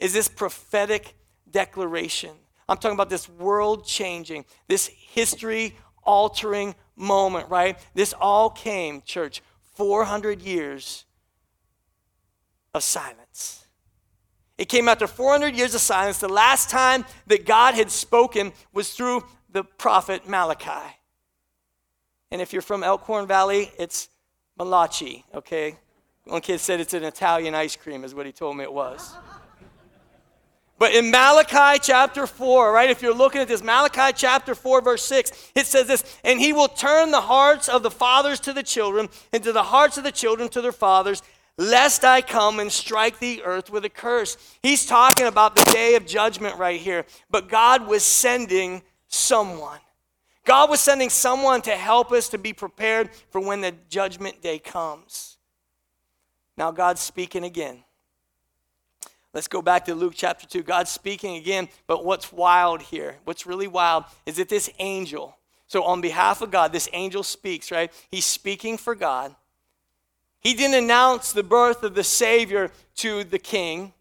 is 0.00 0.12
this 0.12 0.28
prophetic 0.28 1.14
declaration. 1.50 2.30
I'm 2.68 2.76
talking 2.76 2.96
about 2.96 3.10
this 3.10 3.28
world 3.28 3.84
changing, 3.84 4.44
this 4.68 4.88
history 4.88 5.76
altering 6.02 6.74
moment, 6.96 7.48
right? 7.48 7.78
This 7.94 8.14
all 8.18 8.50
came, 8.50 9.02
church, 9.02 9.42
400 9.74 10.42
years 10.42 11.04
of 12.74 12.82
silence. 12.82 13.66
It 14.56 14.68
came 14.68 14.88
after 14.88 15.06
400 15.06 15.56
years 15.56 15.74
of 15.74 15.80
silence. 15.80 16.18
The 16.18 16.28
last 16.28 16.70
time 16.70 17.04
that 17.26 17.46
God 17.46 17.74
had 17.74 17.90
spoken 17.90 18.52
was 18.72 18.92
through 18.92 19.24
the 19.50 19.64
prophet 19.64 20.28
Malachi. 20.28 20.96
And 22.30 22.40
if 22.40 22.52
you're 22.52 22.62
from 22.62 22.84
Elkhorn 22.84 23.26
Valley, 23.26 23.72
it's 23.78 24.08
Malachi, 24.58 25.24
okay? 25.34 25.76
One 26.24 26.40
kid 26.42 26.60
said 26.60 26.78
it's 26.78 26.94
an 26.94 27.04
Italian 27.04 27.54
ice 27.54 27.74
cream, 27.74 28.04
is 28.04 28.14
what 28.14 28.26
he 28.26 28.32
told 28.32 28.56
me 28.56 28.64
it 28.64 28.72
was. 28.72 29.16
But 30.80 30.94
in 30.94 31.10
Malachi 31.10 31.78
chapter 31.82 32.26
4, 32.26 32.72
right, 32.72 32.88
if 32.88 33.02
you're 33.02 33.14
looking 33.14 33.42
at 33.42 33.48
this, 33.48 33.62
Malachi 33.62 34.14
chapter 34.16 34.54
4, 34.54 34.80
verse 34.80 35.04
6, 35.04 35.52
it 35.54 35.66
says 35.66 35.86
this 35.86 36.18
And 36.24 36.40
he 36.40 36.54
will 36.54 36.68
turn 36.68 37.10
the 37.10 37.20
hearts 37.20 37.68
of 37.68 37.82
the 37.82 37.90
fathers 37.90 38.40
to 38.40 38.54
the 38.54 38.62
children, 38.62 39.10
and 39.30 39.44
to 39.44 39.52
the 39.52 39.62
hearts 39.62 39.98
of 39.98 40.04
the 40.04 40.10
children 40.10 40.48
to 40.48 40.62
their 40.62 40.72
fathers, 40.72 41.22
lest 41.58 42.02
I 42.02 42.22
come 42.22 42.60
and 42.60 42.72
strike 42.72 43.18
the 43.18 43.42
earth 43.44 43.68
with 43.68 43.84
a 43.84 43.90
curse. 43.90 44.38
He's 44.62 44.86
talking 44.86 45.26
about 45.26 45.54
the 45.54 45.70
day 45.70 45.96
of 45.96 46.06
judgment 46.06 46.56
right 46.56 46.80
here. 46.80 47.04
But 47.28 47.50
God 47.50 47.86
was 47.86 48.02
sending 48.02 48.82
someone. 49.06 49.80
God 50.46 50.70
was 50.70 50.80
sending 50.80 51.10
someone 51.10 51.60
to 51.62 51.72
help 51.72 52.10
us 52.10 52.30
to 52.30 52.38
be 52.38 52.54
prepared 52.54 53.10
for 53.28 53.42
when 53.42 53.60
the 53.60 53.74
judgment 53.90 54.40
day 54.40 54.58
comes. 54.58 55.36
Now 56.56 56.70
God's 56.70 57.02
speaking 57.02 57.44
again. 57.44 57.84
Let's 59.32 59.48
go 59.48 59.62
back 59.62 59.84
to 59.84 59.94
Luke 59.94 60.14
chapter 60.16 60.46
2. 60.46 60.62
God's 60.64 60.90
speaking 60.90 61.36
again, 61.36 61.68
but 61.86 62.04
what's 62.04 62.32
wild 62.32 62.82
here, 62.82 63.16
what's 63.24 63.46
really 63.46 63.68
wild, 63.68 64.04
is 64.26 64.36
that 64.36 64.48
this 64.48 64.68
angel, 64.80 65.36
so 65.68 65.84
on 65.84 66.00
behalf 66.00 66.42
of 66.42 66.50
God, 66.50 66.72
this 66.72 66.88
angel 66.92 67.22
speaks, 67.22 67.70
right? 67.70 67.92
He's 68.10 68.24
speaking 68.24 68.76
for 68.76 68.96
God. 68.96 69.36
He 70.40 70.54
didn't 70.54 70.82
announce 70.82 71.32
the 71.32 71.44
birth 71.44 71.84
of 71.84 71.94
the 71.94 72.02
Savior 72.02 72.72
to 72.96 73.22
the 73.22 73.38
king. 73.38 73.92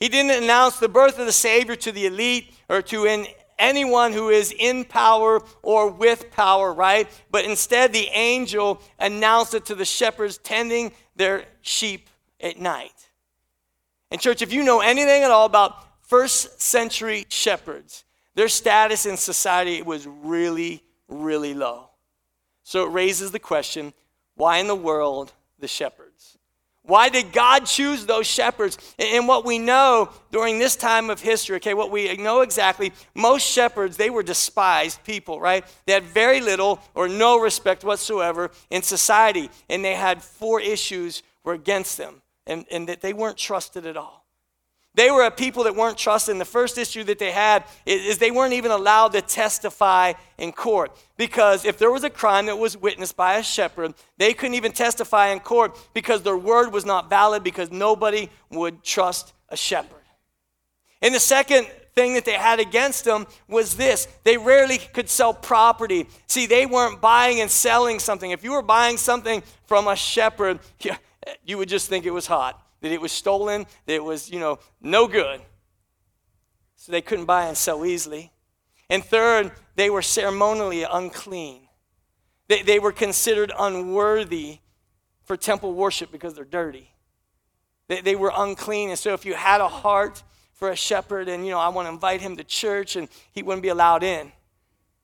He 0.00 0.08
didn't 0.08 0.42
announce 0.42 0.78
the 0.78 0.88
birth 0.88 1.18
of 1.18 1.26
the 1.26 1.32
Savior 1.32 1.76
to 1.76 1.92
the 1.92 2.06
elite 2.06 2.52
or 2.68 2.82
to 2.82 3.04
in 3.04 3.26
anyone 3.58 4.12
who 4.12 4.30
is 4.30 4.52
in 4.58 4.84
power 4.84 5.42
or 5.62 5.90
with 5.90 6.30
power, 6.32 6.72
right? 6.72 7.08
But 7.30 7.44
instead, 7.44 7.92
the 7.92 8.08
angel 8.12 8.82
announced 8.98 9.54
it 9.54 9.66
to 9.66 9.74
the 9.76 9.84
shepherds 9.84 10.38
tending 10.38 10.92
their 11.14 11.44
sheep 11.62 12.08
at 12.40 12.58
night. 12.58 13.05
And, 14.10 14.20
church, 14.20 14.42
if 14.42 14.52
you 14.52 14.62
know 14.62 14.80
anything 14.80 15.22
at 15.22 15.30
all 15.30 15.46
about 15.46 15.84
first 16.02 16.60
century 16.60 17.26
shepherds, 17.28 18.04
their 18.34 18.48
status 18.48 19.06
in 19.06 19.16
society 19.16 19.82
was 19.82 20.06
really, 20.06 20.82
really 21.08 21.54
low. 21.54 21.90
So 22.62 22.84
it 22.84 22.92
raises 22.92 23.30
the 23.30 23.38
question 23.38 23.92
why 24.34 24.58
in 24.58 24.66
the 24.66 24.74
world 24.74 25.32
the 25.58 25.68
shepherds? 25.68 26.36
Why 26.82 27.08
did 27.08 27.32
God 27.32 27.66
choose 27.66 28.06
those 28.06 28.28
shepherds? 28.28 28.78
And 28.98 29.26
what 29.26 29.44
we 29.44 29.58
know 29.58 30.10
during 30.30 30.58
this 30.58 30.76
time 30.76 31.10
of 31.10 31.20
history, 31.20 31.56
okay, 31.56 31.74
what 31.74 31.90
we 31.90 32.16
know 32.16 32.42
exactly, 32.42 32.92
most 33.12 33.44
shepherds, 33.44 33.96
they 33.96 34.10
were 34.10 34.22
despised 34.22 35.02
people, 35.02 35.40
right? 35.40 35.64
They 35.86 35.94
had 35.94 36.04
very 36.04 36.40
little 36.40 36.80
or 36.94 37.08
no 37.08 37.40
respect 37.40 37.82
whatsoever 37.82 38.52
in 38.70 38.82
society. 38.82 39.50
And 39.68 39.84
they 39.84 39.94
had 39.94 40.22
four 40.22 40.60
issues 40.60 41.24
were 41.42 41.54
against 41.54 41.98
them 41.98 42.22
and, 42.46 42.64
and 42.70 42.88
that 42.88 43.00
they 43.00 43.12
weren't 43.12 43.36
trusted 43.36 43.86
at 43.86 43.96
all. 43.96 44.26
They 44.96 45.10
were 45.10 45.24
a 45.24 45.30
people 45.30 45.64
that 45.64 45.76
weren't 45.76 45.98
trusted. 45.98 46.32
And 46.32 46.40
the 46.40 46.46
first 46.46 46.78
issue 46.78 47.04
that 47.04 47.18
they 47.18 47.30
had 47.30 47.64
is, 47.84 48.06
is, 48.06 48.18
they 48.18 48.30
weren't 48.30 48.54
even 48.54 48.70
allowed 48.70 49.12
to 49.12 49.20
testify 49.20 50.14
in 50.38 50.52
court. 50.52 50.96
Because 51.18 51.66
if 51.66 51.78
there 51.78 51.90
was 51.90 52.02
a 52.02 52.10
crime 52.10 52.46
that 52.46 52.56
was 52.56 52.78
witnessed 52.78 53.14
by 53.14 53.36
a 53.36 53.42
shepherd, 53.42 53.92
they 54.16 54.32
couldn't 54.32 54.54
even 54.54 54.72
testify 54.72 55.28
in 55.28 55.40
court 55.40 55.78
because 55.92 56.22
their 56.22 56.36
word 56.36 56.72
was 56.72 56.86
not 56.86 57.10
valid 57.10 57.44
because 57.44 57.70
nobody 57.70 58.30
would 58.50 58.82
trust 58.82 59.34
a 59.50 59.56
shepherd. 59.56 60.00
And 61.02 61.14
the 61.14 61.20
second 61.20 61.66
thing 61.94 62.14
that 62.14 62.24
they 62.24 62.32
had 62.32 62.58
against 62.58 63.04
them 63.04 63.26
was 63.48 63.76
this 63.76 64.08
they 64.24 64.38
rarely 64.38 64.78
could 64.78 65.10
sell 65.10 65.34
property. 65.34 66.06
See, 66.26 66.46
they 66.46 66.64
weren't 66.64 67.02
buying 67.02 67.40
and 67.40 67.50
selling 67.50 67.98
something. 67.98 68.30
If 68.30 68.42
you 68.42 68.52
were 68.52 68.62
buying 68.62 68.96
something 68.96 69.42
from 69.66 69.88
a 69.88 69.96
shepherd, 69.96 70.60
you 71.44 71.58
would 71.58 71.68
just 71.68 71.88
think 71.88 72.06
it 72.06 72.12
was 72.12 72.26
hot 72.26 72.62
that 72.80 72.92
it 72.92 73.00
was 73.00 73.12
stolen, 73.12 73.66
that 73.86 73.94
it 73.94 74.04
was, 74.04 74.30
you 74.30 74.38
know, 74.38 74.58
no 74.80 75.06
good. 75.06 75.40
So 76.76 76.92
they 76.92 77.00
couldn't 77.00 77.24
buy 77.24 77.46
and 77.46 77.56
sell 77.56 77.84
easily. 77.84 78.32
And 78.88 79.04
third, 79.04 79.52
they 79.74 79.90
were 79.90 80.02
ceremonially 80.02 80.84
unclean. 80.84 81.68
They, 82.48 82.62
they 82.62 82.78
were 82.78 82.92
considered 82.92 83.50
unworthy 83.58 84.58
for 85.24 85.36
temple 85.36 85.74
worship 85.74 86.12
because 86.12 86.34
they're 86.34 86.44
dirty. 86.44 86.92
They, 87.88 88.00
they 88.02 88.14
were 88.14 88.32
unclean. 88.34 88.90
And 88.90 88.98
so 88.98 89.14
if 89.14 89.24
you 89.24 89.34
had 89.34 89.60
a 89.60 89.68
heart 89.68 90.22
for 90.52 90.70
a 90.70 90.76
shepherd 90.76 91.28
and, 91.28 91.44
you 91.44 91.50
know, 91.50 91.58
I 91.58 91.68
want 91.68 91.86
to 91.86 91.92
invite 91.92 92.20
him 92.20 92.36
to 92.36 92.44
church 92.44 92.94
and 92.94 93.08
he 93.32 93.42
wouldn't 93.42 93.62
be 93.62 93.68
allowed 93.68 94.02
in 94.02 94.30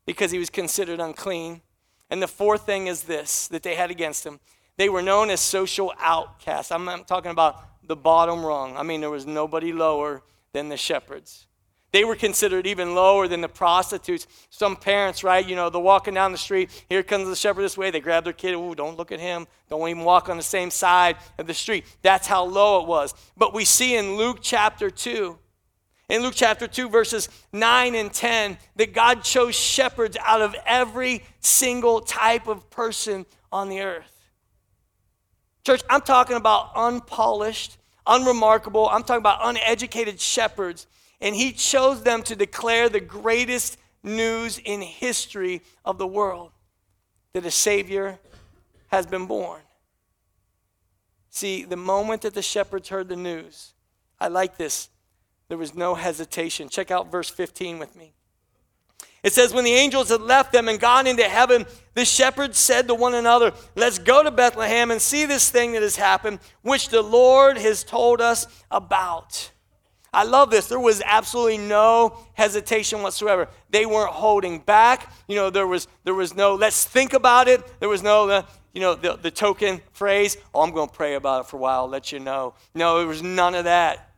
because 0.06 0.30
he 0.30 0.38
was 0.38 0.50
considered 0.50 1.00
unclean. 1.00 1.62
And 2.10 2.22
the 2.22 2.28
fourth 2.28 2.64
thing 2.64 2.86
is 2.86 3.04
this 3.04 3.48
that 3.48 3.62
they 3.62 3.74
had 3.74 3.90
against 3.90 4.24
him 4.24 4.38
they 4.82 4.88
were 4.88 5.00
known 5.00 5.30
as 5.30 5.40
social 5.40 5.92
outcasts. 6.00 6.72
I'm, 6.72 6.88
I'm 6.88 7.04
talking 7.04 7.30
about 7.30 7.86
the 7.86 7.94
bottom 7.94 8.44
rung. 8.44 8.76
I 8.76 8.82
mean, 8.82 9.00
there 9.00 9.10
was 9.10 9.28
nobody 9.28 9.72
lower 9.72 10.24
than 10.52 10.68
the 10.70 10.76
shepherds. 10.76 11.46
They 11.92 12.02
were 12.02 12.16
considered 12.16 12.66
even 12.66 12.96
lower 12.96 13.28
than 13.28 13.42
the 13.42 13.48
prostitutes. 13.48 14.26
Some 14.50 14.74
parents, 14.74 15.22
right, 15.22 15.46
you 15.46 15.54
know, 15.54 15.70
they're 15.70 15.80
walking 15.80 16.14
down 16.14 16.32
the 16.32 16.38
street. 16.38 16.68
Here 16.88 17.04
comes 17.04 17.28
the 17.28 17.36
shepherd 17.36 17.62
this 17.62 17.78
way. 17.78 17.92
They 17.92 18.00
grab 18.00 18.24
their 18.24 18.32
kid. 18.32 18.54
Ooh, 18.56 18.74
don't 18.74 18.96
look 18.96 19.12
at 19.12 19.20
him. 19.20 19.46
Don't 19.70 19.88
even 19.88 20.02
walk 20.02 20.28
on 20.28 20.36
the 20.36 20.42
same 20.42 20.72
side 20.72 21.16
of 21.38 21.46
the 21.46 21.54
street. 21.54 21.84
That's 22.02 22.26
how 22.26 22.42
low 22.42 22.82
it 22.82 22.88
was. 22.88 23.14
But 23.36 23.54
we 23.54 23.64
see 23.64 23.94
in 23.94 24.16
Luke 24.16 24.38
chapter 24.42 24.90
2, 24.90 25.38
in 26.08 26.22
Luke 26.22 26.34
chapter 26.34 26.66
2, 26.66 26.88
verses 26.88 27.28
9 27.52 27.94
and 27.94 28.12
10, 28.12 28.58
that 28.74 28.92
God 28.92 29.22
chose 29.22 29.54
shepherds 29.54 30.16
out 30.26 30.42
of 30.42 30.56
every 30.66 31.22
single 31.38 32.00
type 32.00 32.48
of 32.48 32.68
person 32.68 33.26
on 33.52 33.68
the 33.68 33.82
earth. 33.82 34.11
Church, 35.64 35.82
I'm 35.88 36.00
talking 36.00 36.36
about 36.36 36.72
unpolished, 36.74 37.78
unremarkable, 38.06 38.88
I'm 38.88 39.02
talking 39.02 39.22
about 39.22 39.40
uneducated 39.42 40.20
shepherds, 40.20 40.86
and 41.20 41.36
he 41.36 41.52
chose 41.52 42.02
them 42.02 42.22
to 42.24 42.34
declare 42.34 42.88
the 42.88 43.00
greatest 43.00 43.78
news 44.02 44.58
in 44.58 44.80
history 44.80 45.62
of 45.84 45.98
the 45.98 46.06
world 46.06 46.50
that 47.32 47.46
a 47.46 47.50
Savior 47.50 48.18
has 48.88 49.06
been 49.06 49.26
born. 49.26 49.60
See, 51.30 51.64
the 51.64 51.76
moment 51.76 52.22
that 52.22 52.34
the 52.34 52.42
shepherds 52.42 52.88
heard 52.88 53.08
the 53.08 53.16
news, 53.16 53.72
I 54.20 54.28
like 54.28 54.58
this, 54.58 54.90
there 55.48 55.58
was 55.58 55.74
no 55.74 55.94
hesitation. 55.94 56.68
Check 56.68 56.90
out 56.90 57.10
verse 57.10 57.30
15 57.30 57.78
with 57.78 57.94
me. 57.94 58.14
It 59.22 59.32
says, 59.32 59.54
When 59.54 59.64
the 59.64 59.72
angels 59.72 60.08
had 60.08 60.20
left 60.20 60.52
them 60.52 60.68
and 60.68 60.80
gone 60.80 61.06
into 61.06 61.24
heaven, 61.24 61.66
the 61.94 62.04
shepherds 62.04 62.58
said 62.58 62.88
to 62.88 62.94
one 62.94 63.14
another, 63.14 63.52
Let's 63.76 63.98
go 63.98 64.22
to 64.22 64.30
Bethlehem 64.30 64.90
and 64.90 65.00
see 65.00 65.24
this 65.24 65.50
thing 65.50 65.72
that 65.72 65.82
has 65.82 65.96
happened, 65.96 66.40
which 66.62 66.88
the 66.88 67.02
Lord 67.02 67.58
has 67.58 67.84
told 67.84 68.20
us 68.20 68.46
about. 68.70 69.50
I 70.14 70.24
love 70.24 70.50
this. 70.50 70.68
There 70.68 70.78
was 70.78 71.02
absolutely 71.04 71.56
no 71.56 72.18
hesitation 72.34 73.00
whatsoever. 73.00 73.48
They 73.70 73.86
weren't 73.86 74.12
holding 74.12 74.58
back. 74.58 75.10
You 75.26 75.36
know, 75.36 75.48
there 75.48 75.66
was 75.66 75.88
there 76.04 76.14
was 76.14 76.34
no 76.36 76.54
let's 76.54 76.84
think 76.84 77.14
about 77.14 77.48
it. 77.48 77.80
There 77.80 77.88
was 77.88 78.02
no 78.02 78.26
the, 78.26 78.44
you 78.74 78.82
know 78.82 78.94
the, 78.94 79.16
the 79.16 79.30
token 79.30 79.80
phrase, 79.92 80.36
oh, 80.54 80.60
I'm 80.62 80.72
going 80.72 80.88
to 80.88 80.94
pray 80.94 81.14
about 81.14 81.44
it 81.44 81.46
for 81.48 81.56
a 81.56 81.60
while, 81.60 81.80
I'll 81.82 81.88
let 81.88 82.12
you 82.12 82.20
know. 82.20 82.54
No, 82.74 82.98
there 82.98 83.06
was 83.06 83.22
none 83.22 83.54
of 83.54 83.64
that. 83.64 84.10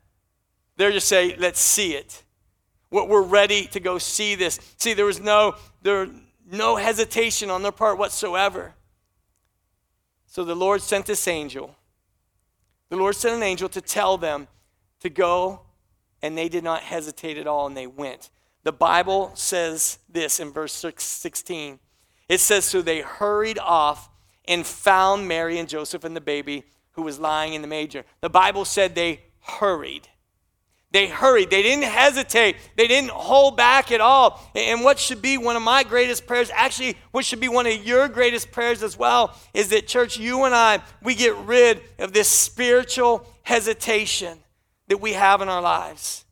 They're 0.76 0.90
just 0.90 1.06
saying, 1.06 1.36
let's 1.38 1.60
see 1.60 1.94
it. 1.94 2.23
We're 2.94 3.22
ready 3.22 3.66
to 3.66 3.80
go 3.80 3.98
see 3.98 4.36
this. 4.36 4.60
See, 4.76 4.94
there 4.94 5.04
was 5.04 5.20
no, 5.20 5.56
there, 5.82 6.08
no 6.50 6.76
hesitation 6.76 7.50
on 7.50 7.62
their 7.62 7.72
part 7.72 7.98
whatsoever. 7.98 8.74
So 10.26 10.44
the 10.44 10.54
Lord 10.54 10.80
sent 10.80 11.06
this 11.06 11.26
angel. 11.26 11.74
The 12.88 12.96
Lord 12.96 13.16
sent 13.16 13.34
an 13.34 13.42
angel 13.42 13.68
to 13.70 13.80
tell 13.80 14.16
them 14.16 14.46
to 15.00 15.10
go, 15.10 15.62
and 16.22 16.38
they 16.38 16.48
did 16.48 16.62
not 16.62 16.82
hesitate 16.82 17.36
at 17.36 17.46
all, 17.46 17.66
and 17.66 17.76
they 17.76 17.86
went. 17.86 18.30
The 18.62 18.72
Bible 18.72 19.32
says 19.34 19.98
this 20.08 20.40
in 20.40 20.52
verse 20.52 20.72
16. 20.72 21.78
It 22.28 22.40
says, 22.40 22.64
So 22.64 22.80
they 22.80 23.00
hurried 23.00 23.58
off 23.58 24.08
and 24.46 24.64
found 24.64 25.28
Mary 25.28 25.58
and 25.58 25.68
Joseph 25.68 26.04
and 26.04 26.16
the 26.16 26.20
baby 26.20 26.64
who 26.92 27.02
was 27.02 27.18
lying 27.18 27.54
in 27.54 27.62
the 27.62 27.68
manger. 27.68 28.04
The 28.20 28.30
Bible 28.30 28.64
said 28.64 28.94
they 28.94 29.20
hurried. 29.40 30.08
They 30.94 31.08
hurried. 31.08 31.50
They 31.50 31.62
didn't 31.62 31.86
hesitate. 31.86 32.54
They 32.76 32.86
didn't 32.86 33.10
hold 33.10 33.56
back 33.56 33.90
at 33.90 34.00
all. 34.00 34.40
And 34.54 34.84
what 34.84 34.96
should 34.96 35.20
be 35.20 35.36
one 35.36 35.56
of 35.56 35.62
my 35.62 35.82
greatest 35.82 36.24
prayers, 36.24 36.52
actually, 36.54 36.96
what 37.10 37.24
should 37.24 37.40
be 37.40 37.48
one 37.48 37.66
of 37.66 37.84
your 37.84 38.06
greatest 38.06 38.52
prayers 38.52 38.80
as 38.80 38.96
well, 38.96 39.36
is 39.52 39.70
that, 39.70 39.88
church, 39.88 40.20
you 40.20 40.44
and 40.44 40.54
I, 40.54 40.80
we 41.02 41.16
get 41.16 41.34
rid 41.38 41.82
of 41.98 42.12
this 42.12 42.28
spiritual 42.28 43.26
hesitation 43.42 44.38
that 44.86 44.98
we 44.98 45.14
have 45.14 45.42
in 45.42 45.48
our 45.48 45.60
lives. 45.60 46.24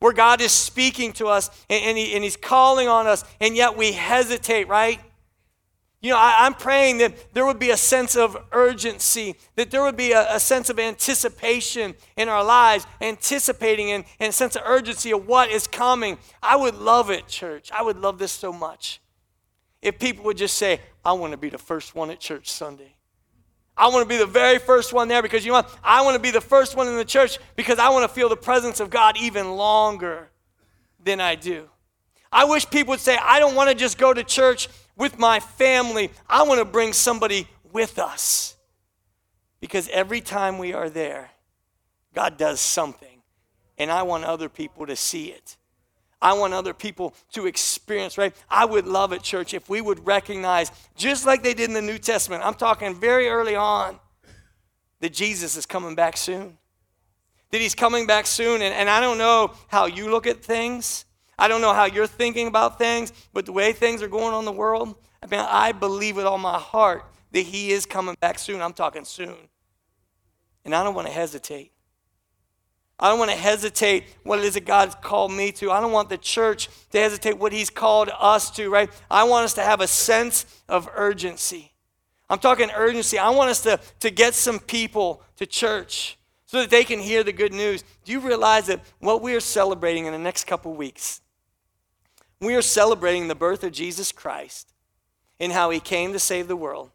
Where 0.00 0.12
God 0.12 0.40
is 0.40 0.50
speaking 0.50 1.12
to 1.12 1.28
us 1.28 1.48
and, 1.70 1.96
he, 1.96 2.16
and 2.16 2.24
He's 2.24 2.36
calling 2.36 2.88
on 2.88 3.06
us, 3.06 3.24
and 3.40 3.54
yet 3.56 3.76
we 3.76 3.92
hesitate, 3.92 4.66
right? 4.66 4.98
You 6.04 6.10
know, 6.10 6.18
I, 6.18 6.46
am 6.46 6.52
praying 6.52 6.98
that 6.98 7.32
there 7.32 7.46
would 7.46 7.58
be 7.58 7.70
a 7.70 7.78
sense 7.78 8.14
of 8.14 8.36
urgency, 8.52 9.36
that 9.56 9.70
there 9.70 9.82
would 9.82 9.96
be 9.96 10.12
a, 10.12 10.34
a 10.34 10.38
sense 10.38 10.68
of 10.68 10.78
anticipation 10.78 11.94
in 12.18 12.28
our 12.28 12.44
lives, 12.44 12.86
anticipating 13.00 13.90
and, 13.90 14.04
and 14.20 14.28
a 14.28 14.32
sense 14.32 14.54
of 14.54 14.64
urgency 14.66 15.12
of 15.12 15.26
what 15.26 15.48
is 15.48 15.66
coming. 15.66 16.18
I 16.42 16.56
would 16.56 16.74
love 16.74 17.08
it, 17.08 17.26
church. 17.26 17.72
I 17.72 17.80
would 17.80 17.96
love 17.96 18.18
this 18.18 18.32
so 18.32 18.52
much. 18.52 19.00
If 19.80 19.98
people 19.98 20.26
would 20.26 20.36
just 20.36 20.58
say, 20.58 20.82
I 21.06 21.14
want 21.14 21.32
to 21.32 21.38
be 21.38 21.48
the 21.48 21.56
first 21.56 21.94
one 21.94 22.10
at 22.10 22.20
church 22.20 22.50
Sunday. 22.50 22.96
I 23.74 23.88
want 23.88 24.02
to 24.02 24.08
be 24.08 24.18
the 24.18 24.26
very 24.26 24.58
first 24.58 24.92
one 24.92 25.08
there 25.08 25.22
because 25.22 25.46
you 25.46 25.52
know 25.52 25.58
what? 25.60 25.74
I 25.82 26.02
want 26.02 26.16
to 26.16 26.20
be 26.20 26.30
the 26.30 26.38
first 26.42 26.76
one 26.76 26.86
in 26.86 26.98
the 26.98 27.06
church 27.06 27.38
because 27.56 27.78
I 27.78 27.88
want 27.88 28.06
to 28.06 28.14
feel 28.14 28.28
the 28.28 28.36
presence 28.36 28.78
of 28.78 28.90
God 28.90 29.16
even 29.16 29.52
longer 29.56 30.28
than 31.02 31.22
I 31.22 31.34
do. 31.34 31.70
I 32.30 32.44
wish 32.44 32.68
people 32.68 32.90
would 32.90 33.00
say, 33.00 33.16
I 33.16 33.38
don't 33.38 33.54
want 33.54 33.70
to 33.70 33.74
just 33.74 33.96
go 33.96 34.12
to 34.12 34.22
church 34.22 34.68
with 34.96 35.18
my 35.18 35.40
family. 35.40 36.10
I 36.28 36.42
want 36.44 36.60
to 36.60 36.64
bring 36.64 36.92
somebody 36.92 37.46
with 37.72 37.98
us. 37.98 38.56
Because 39.60 39.88
every 39.88 40.20
time 40.20 40.58
we 40.58 40.72
are 40.72 40.90
there, 40.90 41.30
God 42.14 42.36
does 42.36 42.60
something. 42.60 43.22
And 43.78 43.90
I 43.90 44.02
want 44.02 44.24
other 44.24 44.48
people 44.48 44.86
to 44.86 44.94
see 44.94 45.26
it. 45.26 45.56
I 46.22 46.32
want 46.32 46.54
other 46.54 46.72
people 46.72 47.14
to 47.32 47.46
experience, 47.46 48.16
right? 48.16 48.34
I 48.48 48.64
would 48.64 48.86
love 48.86 49.12
it, 49.12 49.22
church, 49.22 49.52
if 49.52 49.68
we 49.68 49.80
would 49.80 50.06
recognize, 50.06 50.70
just 50.96 51.26
like 51.26 51.42
they 51.42 51.52
did 51.52 51.68
in 51.68 51.74
the 51.74 51.82
New 51.82 51.98
Testament, 51.98 52.42
I'm 52.44 52.54
talking 52.54 52.94
very 52.94 53.28
early 53.28 53.56
on, 53.56 53.98
that 55.00 55.12
Jesus 55.12 55.56
is 55.56 55.66
coming 55.66 55.94
back 55.94 56.16
soon. 56.16 56.56
That 57.50 57.60
he's 57.60 57.74
coming 57.74 58.06
back 58.06 58.26
soon. 58.26 58.62
And, 58.62 58.74
and 58.74 58.88
I 58.88 59.00
don't 59.00 59.18
know 59.18 59.52
how 59.68 59.84
you 59.86 60.10
look 60.10 60.26
at 60.26 60.42
things. 60.42 61.04
I 61.38 61.48
don't 61.48 61.60
know 61.60 61.74
how 61.74 61.84
you're 61.84 62.06
thinking 62.06 62.46
about 62.46 62.78
things, 62.78 63.12
but 63.32 63.46
the 63.46 63.52
way 63.52 63.72
things 63.72 64.02
are 64.02 64.08
going 64.08 64.34
on 64.34 64.40
in 64.40 64.44
the 64.44 64.52
world, 64.52 64.94
I 65.22 65.26
mean, 65.26 65.40
I 65.40 65.72
believe 65.72 66.16
with 66.16 66.26
all 66.26 66.38
my 66.38 66.58
heart 66.58 67.04
that 67.32 67.40
He 67.40 67.72
is 67.72 67.86
coming 67.86 68.16
back 68.20 68.38
soon. 68.38 68.60
I'm 68.60 68.72
talking 68.72 69.04
soon. 69.04 69.36
And 70.64 70.74
I 70.74 70.84
don't 70.84 70.94
want 70.94 71.08
to 71.08 71.12
hesitate. 71.12 71.72
I 72.98 73.08
don't 73.08 73.18
want 73.18 73.32
to 73.32 73.36
hesitate 73.36 74.04
what 74.22 74.38
it 74.38 74.44
is 74.44 74.54
that 74.54 74.66
God's 74.66 74.94
called 74.94 75.32
me 75.32 75.50
to. 75.52 75.70
I 75.70 75.80
don't 75.80 75.92
want 75.92 76.08
the 76.08 76.18
church 76.18 76.68
to 76.90 76.98
hesitate 76.98 77.38
what 77.38 77.52
He's 77.52 77.70
called 77.70 78.10
us 78.18 78.50
to, 78.52 78.70
right? 78.70 78.90
I 79.10 79.24
want 79.24 79.44
us 79.44 79.54
to 79.54 79.62
have 79.62 79.80
a 79.80 79.86
sense 79.86 80.46
of 80.68 80.88
urgency. 80.94 81.72
I'm 82.30 82.38
talking 82.38 82.70
urgency. 82.74 83.18
I 83.18 83.30
want 83.30 83.50
us 83.50 83.62
to, 83.62 83.80
to 84.00 84.10
get 84.10 84.34
some 84.34 84.58
people 84.58 85.22
to 85.36 85.46
church 85.46 86.18
so 86.46 86.60
that 86.60 86.70
they 86.70 86.84
can 86.84 87.00
hear 87.00 87.24
the 87.24 87.32
good 87.32 87.52
news. 87.52 87.82
Do 88.04 88.12
you 88.12 88.20
realize 88.20 88.66
that 88.68 88.80
what 89.00 89.22
we 89.22 89.34
are 89.34 89.40
celebrating 89.40 90.06
in 90.06 90.12
the 90.12 90.18
next 90.18 90.44
couple 90.44 90.72
weeks 90.74 91.20
we 92.40 92.54
are 92.54 92.62
celebrating 92.62 93.28
the 93.28 93.34
birth 93.34 93.64
of 93.64 93.72
Jesus 93.72 94.12
Christ 94.12 94.72
and 95.40 95.52
how 95.52 95.70
he 95.70 95.80
came 95.80 96.12
to 96.12 96.18
save 96.18 96.48
the 96.48 96.56
world. 96.56 96.90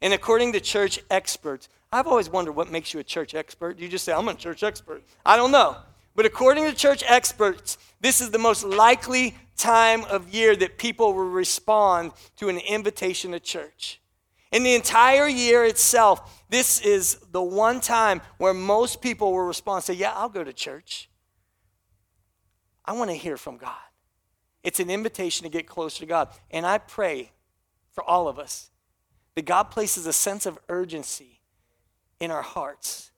And 0.00 0.12
according 0.12 0.52
to 0.52 0.60
church 0.60 1.00
experts, 1.10 1.68
I've 1.92 2.06
always 2.06 2.28
wondered 2.28 2.52
what 2.52 2.70
makes 2.70 2.92
you 2.92 3.00
a 3.00 3.04
church 3.04 3.34
expert. 3.34 3.78
You 3.78 3.88
just 3.88 4.04
say, 4.04 4.12
I'm 4.12 4.28
a 4.28 4.34
church 4.34 4.62
expert. 4.62 5.02
I 5.24 5.36
don't 5.36 5.52
know. 5.52 5.76
But 6.14 6.26
according 6.26 6.64
to 6.64 6.74
church 6.74 7.04
experts, 7.06 7.78
this 8.00 8.20
is 8.20 8.30
the 8.30 8.38
most 8.38 8.64
likely 8.64 9.36
time 9.56 10.04
of 10.04 10.32
year 10.32 10.56
that 10.56 10.78
people 10.78 11.14
will 11.14 11.28
respond 11.28 12.12
to 12.36 12.48
an 12.48 12.58
invitation 12.58 13.32
to 13.32 13.40
church. 13.40 14.00
In 14.50 14.64
the 14.64 14.74
entire 14.74 15.28
year 15.28 15.64
itself, 15.64 16.44
this 16.50 16.80
is 16.80 17.16
the 17.30 17.42
one 17.42 17.80
time 17.80 18.20
where 18.36 18.52
most 18.52 19.00
people 19.00 19.32
will 19.32 19.40
respond 19.44 19.84
say, 19.84 19.94
Yeah, 19.94 20.12
I'll 20.14 20.28
go 20.28 20.44
to 20.44 20.52
church. 20.52 21.08
I 22.84 22.92
want 22.92 23.10
to 23.10 23.16
hear 23.16 23.36
from 23.36 23.56
God. 23.56 23.72
It's 24.62 24.80
an 24.80 24.90
invitation 24.90 25.44
to 25.44 25.50
get 25.50 25.66
closer 25.66 26.00
to 26.00 26.06
God. 26.06 26.28
And 26.50 26.64
I 26.64 26.78
pray 26.78 27.32
for 27.92 28.04
all 28.04 28.28
of 28.28 28.38
us 28.38 28.70
that 29.34 29.44
God 29.44 29.64
places 29.64 30.06
a 30.06 30.12
sense 30.12 30.46
of 30.46 30.58
urgency 30.68 31.40
in 32.20 32.30
our 32.30 32.42
hearts. 32.42 33.10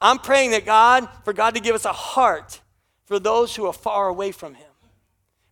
I'm 0.00 0.18
praying 0.18 0.52
that 0.52 0.64
God, 0.64 1.08
for 1.24 1.32
God 1.32 1.54
to 1.54 1.60
give 1.60 1.74
us 1.74 1.84
a 1.84 1.92
heart 1.92 2.60
for 3.04 3.18
those 3.18 3.56
who 3.56 3.66
are 3.66 3.72
far 3.72 4.08
away 4.08 4.32
from 4.32 4.54
Him. 4.54 4.66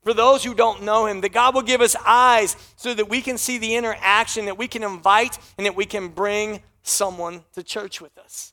For 0.02 0.14
those 0.14 0.44
who 0.44 0.54
don't 0.54 0.84
know 0.84 1.06
Him, 1.06 1.20
that 1.22 1.32
God 1.32 1.54
will 1.54 1.62
give 1.62 1.80
us 1.80 1.96
eyes 2.06 2.56
so 2.76 2.94
that 2.94 3.08
we 3.08 3.20
can 3.20 3.36
see 3.36 3.58
the 3.58 3.74
interaction, 3.74 4.46
that 4.46 4.56
we 4.56 4.68
can 4.68 4.82
invite, 4.82 5.38
and 5.58 5.66
that 5.66 5.76
we 5.76 5.84
can 5.84 6.08
bring 6.08 6.62
someone 6.82 7.44
to 7.54 7.62
church 7.62 8.00
with 8.00 8.16
us 8.16 8.52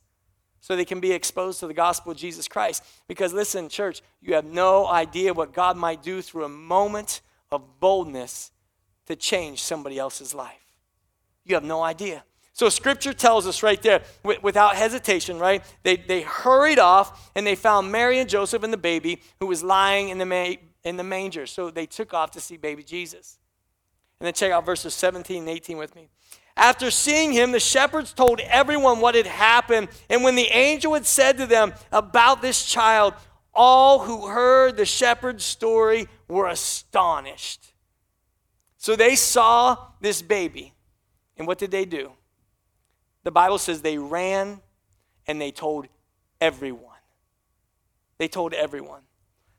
so 0.66 0.76
they 0.76 0.84
can 0.84 1.00
be 1.00 1.12
exposed 1.12 1.60
to 1.60 1.68
the 1.68 1.76
gospel 1.76 2.12
of 2.12 2.18
Jesus 2.18 2.48
Christ. 2.48 2.84
Because 3.08 3.34
listen, 3.34 3.70
church, 3.70 4.02
you 4.20 4.34
have 4.34 4.46
no 4.46 4.88
idea 4.88 5.32
what 5.32 5.54
God 5.54 5.78
might 5.78 6.02
do 6.02 6.24
through 6.24 6.44
a 6.44 6.50
moment 6.50 7.22
of 7.52 7.80
boldness 7.80 8.50
to 9.06 9.16
change 9.16 9.62
somebody 9.62 10.00
else's 10.00 10.34
life. 10.34 10.74
You 11.44 11.54
have 11.54 11.64
no 11.64 11.84
idea. 11.84 12.24
So 12.52 12.70
scripture 12.70 13.14
tells 13.14 13.46
us 13.46 13.62
right 13.62 13.80
there, 13.84 14.02
without 14.42 14.76
hesitation, 14.76 15.38
right? 15.38 15.64
They, 15.84 15.98
they 15.98 16.22
hurried 16.22 16.80
off 16.80 17.30
and 17.36 17.46
they 17.46 17.54
found 17.54 17.92
Mary 17.92 18.18
and 18.18 18.28
Joseph 18.28 18.64
and 18.64 18.74
the 18.74 18.78
baby 18.78 19.22
who 19.40 19.46
was 19.46 19.62
lying 19.62 20.10
in 20.10 20.18
the, 20.18 20.26
ma- 20.26 20.56
in 20.84 20.98
the 20.98 21.04
manger. 21.04 21.46
So 21.46 21.70
they 21.70 21.86
took 21.86 22.12
off 22.12 22.32
to 22.32 22.42
see 22.42 22.58
baby 22.58 22.82
Jesus. 22.82 23.38
And 24.20 24.26
then 24.26 24.34
check 24.34 24.52
out 24.52 24.66
verses 24.66 24.96
17 24.96 25.42
and 25.42 25.50
18 25.50 25.78
with 25.78 25.96
me. 25.96 26.10
After 26.58 26.90
seeing 26.90 27.34
him, 27.34 27.52
the 27.52 27.60
shepherds 27.60 28.14
told 28.14 28.40
everyone 28.40 29.02
what 29.02 29.16
had 29.16 29.28
happened. 29.28 29.90
And 30.10 30.24
when 30.24 30.36
the 30.36 30.48
angel 30.48 30.94
had 30.94 31.06
said 31.06 31.38
to 31.38 31.46
them 31.46 31.74
about 31.92 32.42
this 32.42 32.66
child, 32.66 33.14
all 33.54 34.00
who 34.00 34.28
heard 34.28 34.78
the 34.78 34.86
shepherd's 34.86 35.44
story 35.44 36.08
were 36.28 36.48
astonished. 36.48 37.74
So 38.78 38.96
they 38.96 39.16
saw 39.16 39.78
this 40.00 40.22
baby. 40.22 40.74
And 41.38 41.48
what 41.48 41.58
did 41.58 41.72
they 41.72 41.86
do? 41.86 42.12
The 43.24 43.32
Bible 43.32 43.58
says 43.58 43.82
they 43.82 43.98
ran 43.98 44.62
and 45.28 45.42
they 45.42 45.52
told 45.52 45.88
everyone. 46.40 46.92
They 48.18 48.28
told 48.28 48.54
everyone. 48.54 49.02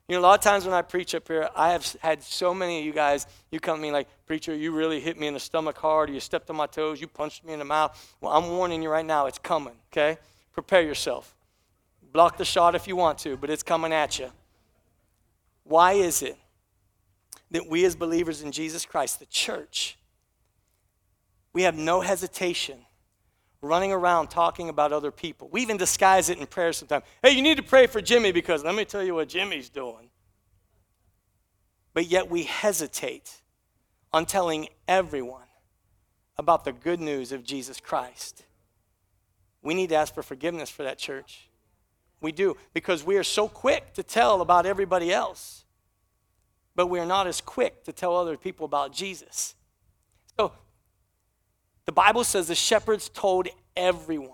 You 0.09 0.15
know, 0.15 0.21
a 0.21 0.23
lot 0.23 0.39
of 0.39 0.45
times 0.45 0.65
when 0.65 0.75
I 0.75 0.83
preach 0.83 1.17
up 1.17 1.27
here, 1.27 1.49
I 1.57 1.73
have 1.73 1.97
had 2.01 2.23
so 2.23 2.55
many 2.55 2.79
of 2.79 2.85
you 2.85 2.93
guys, 2.93 3.27
you 3.51 3.59
come 3.59 3.79
to 3.79 3.83
me 3.83 3.91
like, 3.91 4.07
Preacher, 4.25 4.55
you 4.55 4.71
really 4.71 5.01
hit 5.01 5.19
me 5.19 5.27
in 5.27 5.35
the 5.35 5.41
stomach 5.41 5.77
hard, 5.77 6.11
you 6.11 6.21
stepped 6.21 6.49
on 6.49 6.57
my 6.57 6.67
toes, 6.67 7.01
you 7.01 7.09
punched 7.09 7.45
me 7.45 7.53
in 7.53 7.59
the 7.59 7.65
mouth. 7.65 8.17
Well, 8.21 8.33
I'm 8.33 8.49
warning 8.51 8.83
you 8.83 8.89
right 8.89 9.05
now, 9.05 9.27
it's 9.27 9.39
coming, 9.39 9.75
okay? 9.93 10.19
Prepare 10.53 10.83
yourself. 10.83 11.35
Block 12.13 12.37
the 12.37 12.45
shot 12.45 12.77
if 12.77 12.87
you 12.87 12.95
want 12.95 13.19
to, 13.19 13.37
but 13.37 13.51
it's 13.51 13.65
coming 13.65 13.93
at 13.93 14.19
you. 14.19 14.31
Why 15.65 15.95
is 15.95 16.23
it 16.23 16.37
that 17.51 17.69
we 17.69 17.85
as 17.85 17.97
believers 17.97 18.43
in 18.43 18.53
Jesus 18.53 18.87
Christ, 18.87 19.19
the 19.19 19.27
church, 19.27 19.99
we 21.53 21.63
have 21.63 21.77
no 21.77 22.01
hesitation 22.01 22.86
running 23.63 23.93
around 23.93 24.29
talking 24.29 24.69
about 24.69 24.93
other 24.93 25.11
people. 25.11 25.49
We 25.51 25.63
even 25.63 25.77
disguise 25.77 26.29
it 26.29 26.39
in 26.39 26.47
prayer 26.47 26.73
sometimes. 26.73 27.05
Hey, 27.23 27.31
you 27.31 27.43
need 27.43 27.57
to 27.57 27.63
pray 27.63 27.87
for 27.87 28.01
Jimmy 28.01 28.33
because 28.33 28.65
let 28.65 28.75
me 28.75 28.85
tell 28.85 29.03
you 29.03 29.15
what 29.15 29.29
Jimmy's 29.29 29.69
doing. 29.69 30.11
But 31.95 32.07
yet 32.07 32.29
we 32.31 32.43
hesitate 32.43 33.43
on 34.13 34.27
telling 34.27 34.69
everyone 34.87 35.43
about 36.39 36.65
the 36.65 36.73
good 36.73 37.01
news 37.01 37.33
of 37.33 37.43
Jesus 37.45 37.81
Christ. 37.81 38.45
We 39.63 39.75
need 39.75 39.89
to 39.89 39.97
ask 39.97 40.15
for 40.15 40.23
forgiveness 40.23 40.71
for 40.71 40.83
that 40.83 40.99
church. 40.99 41.49
We 42.21 42.33
do, 42.33 42.57
because 42.73 43.05
we 43.05 43.17
are 43.17 43.25
so 43.25 43.49
quick 43.49 43.95
to 43.95 44.03
tell 44.03 44.41
about 44.41 44.67
everybody 44.67 45.13
else, 45.13 45.65
but 46.75 46.89
we 46.89 46.99
are 46.99 47.07
not 47.07 47.27
as 47.27 47.41
quick 47.41 47.85
to 47.85 47.93
tell 47.93 48.17
other 48.17 48.37
people 48.37 48.67
about 48.67 48.93
Jesus. 48.93 49.55
So 50.39 50.53
the 51.87 51.93
Bible 51.93 52.25
says 52.25 52.49
the 52.49 52.55
shepherds 52.55 53.09
told 53.09 53.49
everyone. 53.77 54.33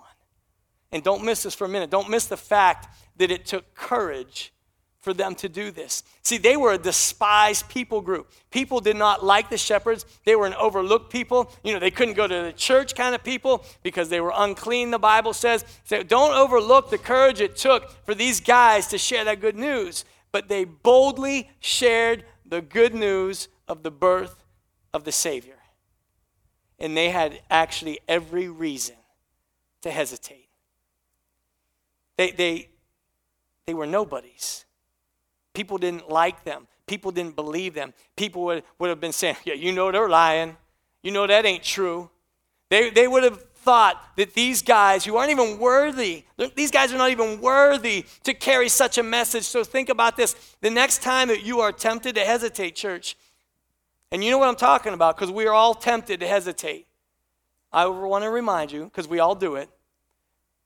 And 0.90 1.02
don't 1.02 1.24
miss 1.24 1.42
this 1.42 1.54
for 1.54 1.66
a 1.66 1.68
minute. 1.68 1.90
Don't 1.90 2.10
miss 2.10 2.26
the 2.26 2.36
fact 2.36 2.88
that 3.16 3.30
it 3.30 3.46
took 3.46 3.74
courage 3.74 4.52
for 5.00 5.12
them 5.12 5.34
to 5.34 5.48
do 5.48 5.70
this. 5.70 6.04
See, 6.22 6.38
they 6.38 6.56
were 6.56 6.72
a 6.72 6.78
despised 6.78 7.68
people 7.68 8.00
group. 8.00 8.30
People 8.50 8.80
did 8.80 8.96
not 8.96 9.24
like 9.24 9.50
the 9.50 9.58
shepherds. 9.58 10.06
They 10.24 10.36
were 10.36 10.46
an 10.46 10.54
overlooked 10.54 11.12
people. 11.12 11.52
You 11.64 11.74
know, 11.74 11.80
they 11.80 11.90
couldn't 11.90 12.14
go 12.14 12.26
to 12.26 12.42
the 12.42 12.52
church 12.52 12.94
kind 12.94 13.14
of 13.14 13.24
people 13.24 13.64
because 13.82 14.08
they 14.08 14.20
were 14.20 14.32
unclean, 14.34 14.90
the 14.90 14.98
Bible 14.98 15.32
says. 15.32 15.64
So 15.84 16.02
don't 16.02 16.34
overlook 16.34 16.90
the 16.90 16.98
courage 16.98 17.40
it 17.40 17.56
took 17.56 17.90
for 18.06 18.14
these 18.14 18.40
guys 18.40 18.86
to 18.88 18.98
share 18.98 19.24
that 19.24 19.40
good 19.40 19.56
news. 19.56 20.04
But 20.30 20.48
they 20.48 20.64
boldly 20.64 21.50
shared 21.58 22.24
the 22.46 22.62
good 22.62 22.94
news 22.94 23.48
of 23.66 23.82
the 23.82 23.90
birth 23.90 24.44
of 24.94 25.04
the 25.04 25.12
Savior 25.12 25.56
and 26.78 26.96
they 26.96 27.10
had 27.10 27.40
actually 27.50 28.00
every 28.08 28.48
reason 28.48 28.96
to 29.82 29.90
hesitate. 29.90 30.48
They, 32.16 32.30
they, 32.30 32.68
they 33.66 33.74
were 33.74 33.86
nobodies. 33.86 34.64
People 35.54 35.78
didn't 35.78 36.08
like 36.08 36.44
them. 36.44 36.66
People 36.86 37.10
didn't 37.10 37.36
believe 37.36 37.74
them. 37.74 37.92
People 38.16 38.44
would, 38.44 38.64
would 38.78 38.88
have 38.88 39.00
been 39.00 39.12
saying, 39.12 39.36
Yeah, 39.44 39.54
you 39.54 39.72
know 39.72 39.90
they're 39.92 40.08
lying. 40.08 40.56
You 41.02 41.10
know 41.10 41.26
that 41.26 41.44
ain't 41.44 41.62
true. 41.62 42.10
They, 42.70 42.90
they 42.90 43.08
would 43.08 43.22
have 43.22 43.42
thought 43.62 44.02
that 44.16 44.34
these 44.34 44.62
guys 44.62 45.04
who 45.04 45.16
aren't 45.16 45.30
even 45.30 45.58
worthy, 45.58 46.24
these 46.54 46.70
guys 46.70 46.92
are 46.92 46.98
not 46.98 47.10
even 47.10 47.40
worthy 47.40 48.04
to 48.24 48.34
carry 48.34 48.68
such 48.68 48.98
a 48.98 49.02
message. 49.02 49.44
So 49.44 49.62
think 49.62 49.88
about 49.88 50.16
this. 50.16 50.34
The 50.60 50.70
next 50.70 51.02
time 51.02 51.28
that 51.28 51.44
you 51.44 51.60
are 51.60 51.70
tempted 51.70 52.14
to 52.16 52.22
hesitate, 52.22 52.74
church, 52.74 53.16
and 54.12 54.22
you 54.22 54.30
know 54.30 54.38
what 54.38 54.48
I'm 54.48 54.56
talking 54.56 54.92
about 54.92 55.16
because 55.16 55.32
we 55.32 55.46
are 55.46 55.54
all 55.54 55.74
tempted 55.74 56.20
to 56.20 56.28
hesitate. 56.28 56.86
I 57.72 57.86
want 57.86 58.22
to 58.22 58.30
remind 58.30 58.70
you, 58.70 58.84
because 58.84 59.08
we 59.08 59.18
all 59.18 59.34
do 59.34 59.56
it, 59.56 59.70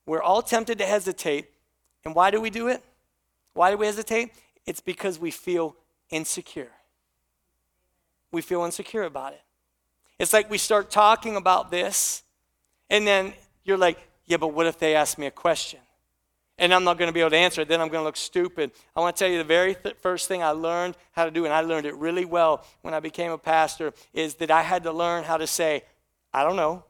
we're 0.05 0.21
all 0.21 0.41
tempted 0.41 0.77
to 0.79 0.85
hesitate. 0.85 1.49
And 2.03 2.13
why 2.13 2.29
do 2.29 2.39
we 2.39 2.49
do 2.49 2.67
it? 2.67 2.83
Why 3.53 3.71
do 3.71 3.77
we 3.77 3.85
hesitate? 3.85 4.31
It's 4.65 4.81
because 4.81 5.17
we 5.17 5.31
feel 5.31 5.75
insecure. 6.09 6.71
We 8.31 8.41
feel 8.41 8.63
insecure 8.63 9.03
about 9.03 9.33
it. 9.33 9.41
It's 10.19 10.33
like 10.33 10.49
we 10.49 10.57
start 10.57 10.91
talking 10.91 11.37
about 11.37 11.71
this, 11.71 12.23
and 12.89 13.07
then 13.07 13.33
you're 13.63 13.77
like, 13.77 13.97
yeah, 14.25 14.37
but 14.37 14.49
what 14.49 14.65
if 14.65 14.77
they 14.77 14.95
ask 14.95 15.17
me 15.17 15.25
a 15.25 15.31
question? 15.31 15.79
And 16.59 16.73
I'm 16.73 16.83
not 16.83 16.97
going 16.97 17.07
to 17.07 17.13
be 17.13 17.19
able 17.19 17.31
to 17.31 17.37
answer 17.37 17.61
it, 17.61 17.67
then 17.67 17.81
I'm 17.81 17.89
going 17.89 18.01
to 18.01 18.05
look 18.05 18.17
stupid. 18.17 18.71
I 18.95 18.99
want 18.99 19.15
to 19.15 19.23
tell 19.23 19.31
you 19.31 19.37
the 19.37 19.43
very 19.43 19.75
th- 19.75 19.95
first 19.97 20.27
thing 20.27 20.41
I 20.41 20.49
learned 20.49 20.95
how 21.11 21.25
to 21.25 21.31
do, 21.31 21.45
and 21.45 21.53
I 21.53 21.61
learned 21.61 21.85
it 21.85 21.95
really 21.95 22.25
well 22.25 22.65
when 22.81 22.93
I 22.93 22.99
became 22.99 23.31
a 23.31 23.37
pastor, 23.37 23.93
is 24.13 24.35
that 24.35 24.49
I 24.49 24.63
had 24.63 24.83
to 24.83 24.91
learn 24.91 25.23
how 25.23 25.37
to 25.37 25.45
say, 25.45 25.83
I 26.33 26.43
don't 26.43 26.55
know. 26.55 26.83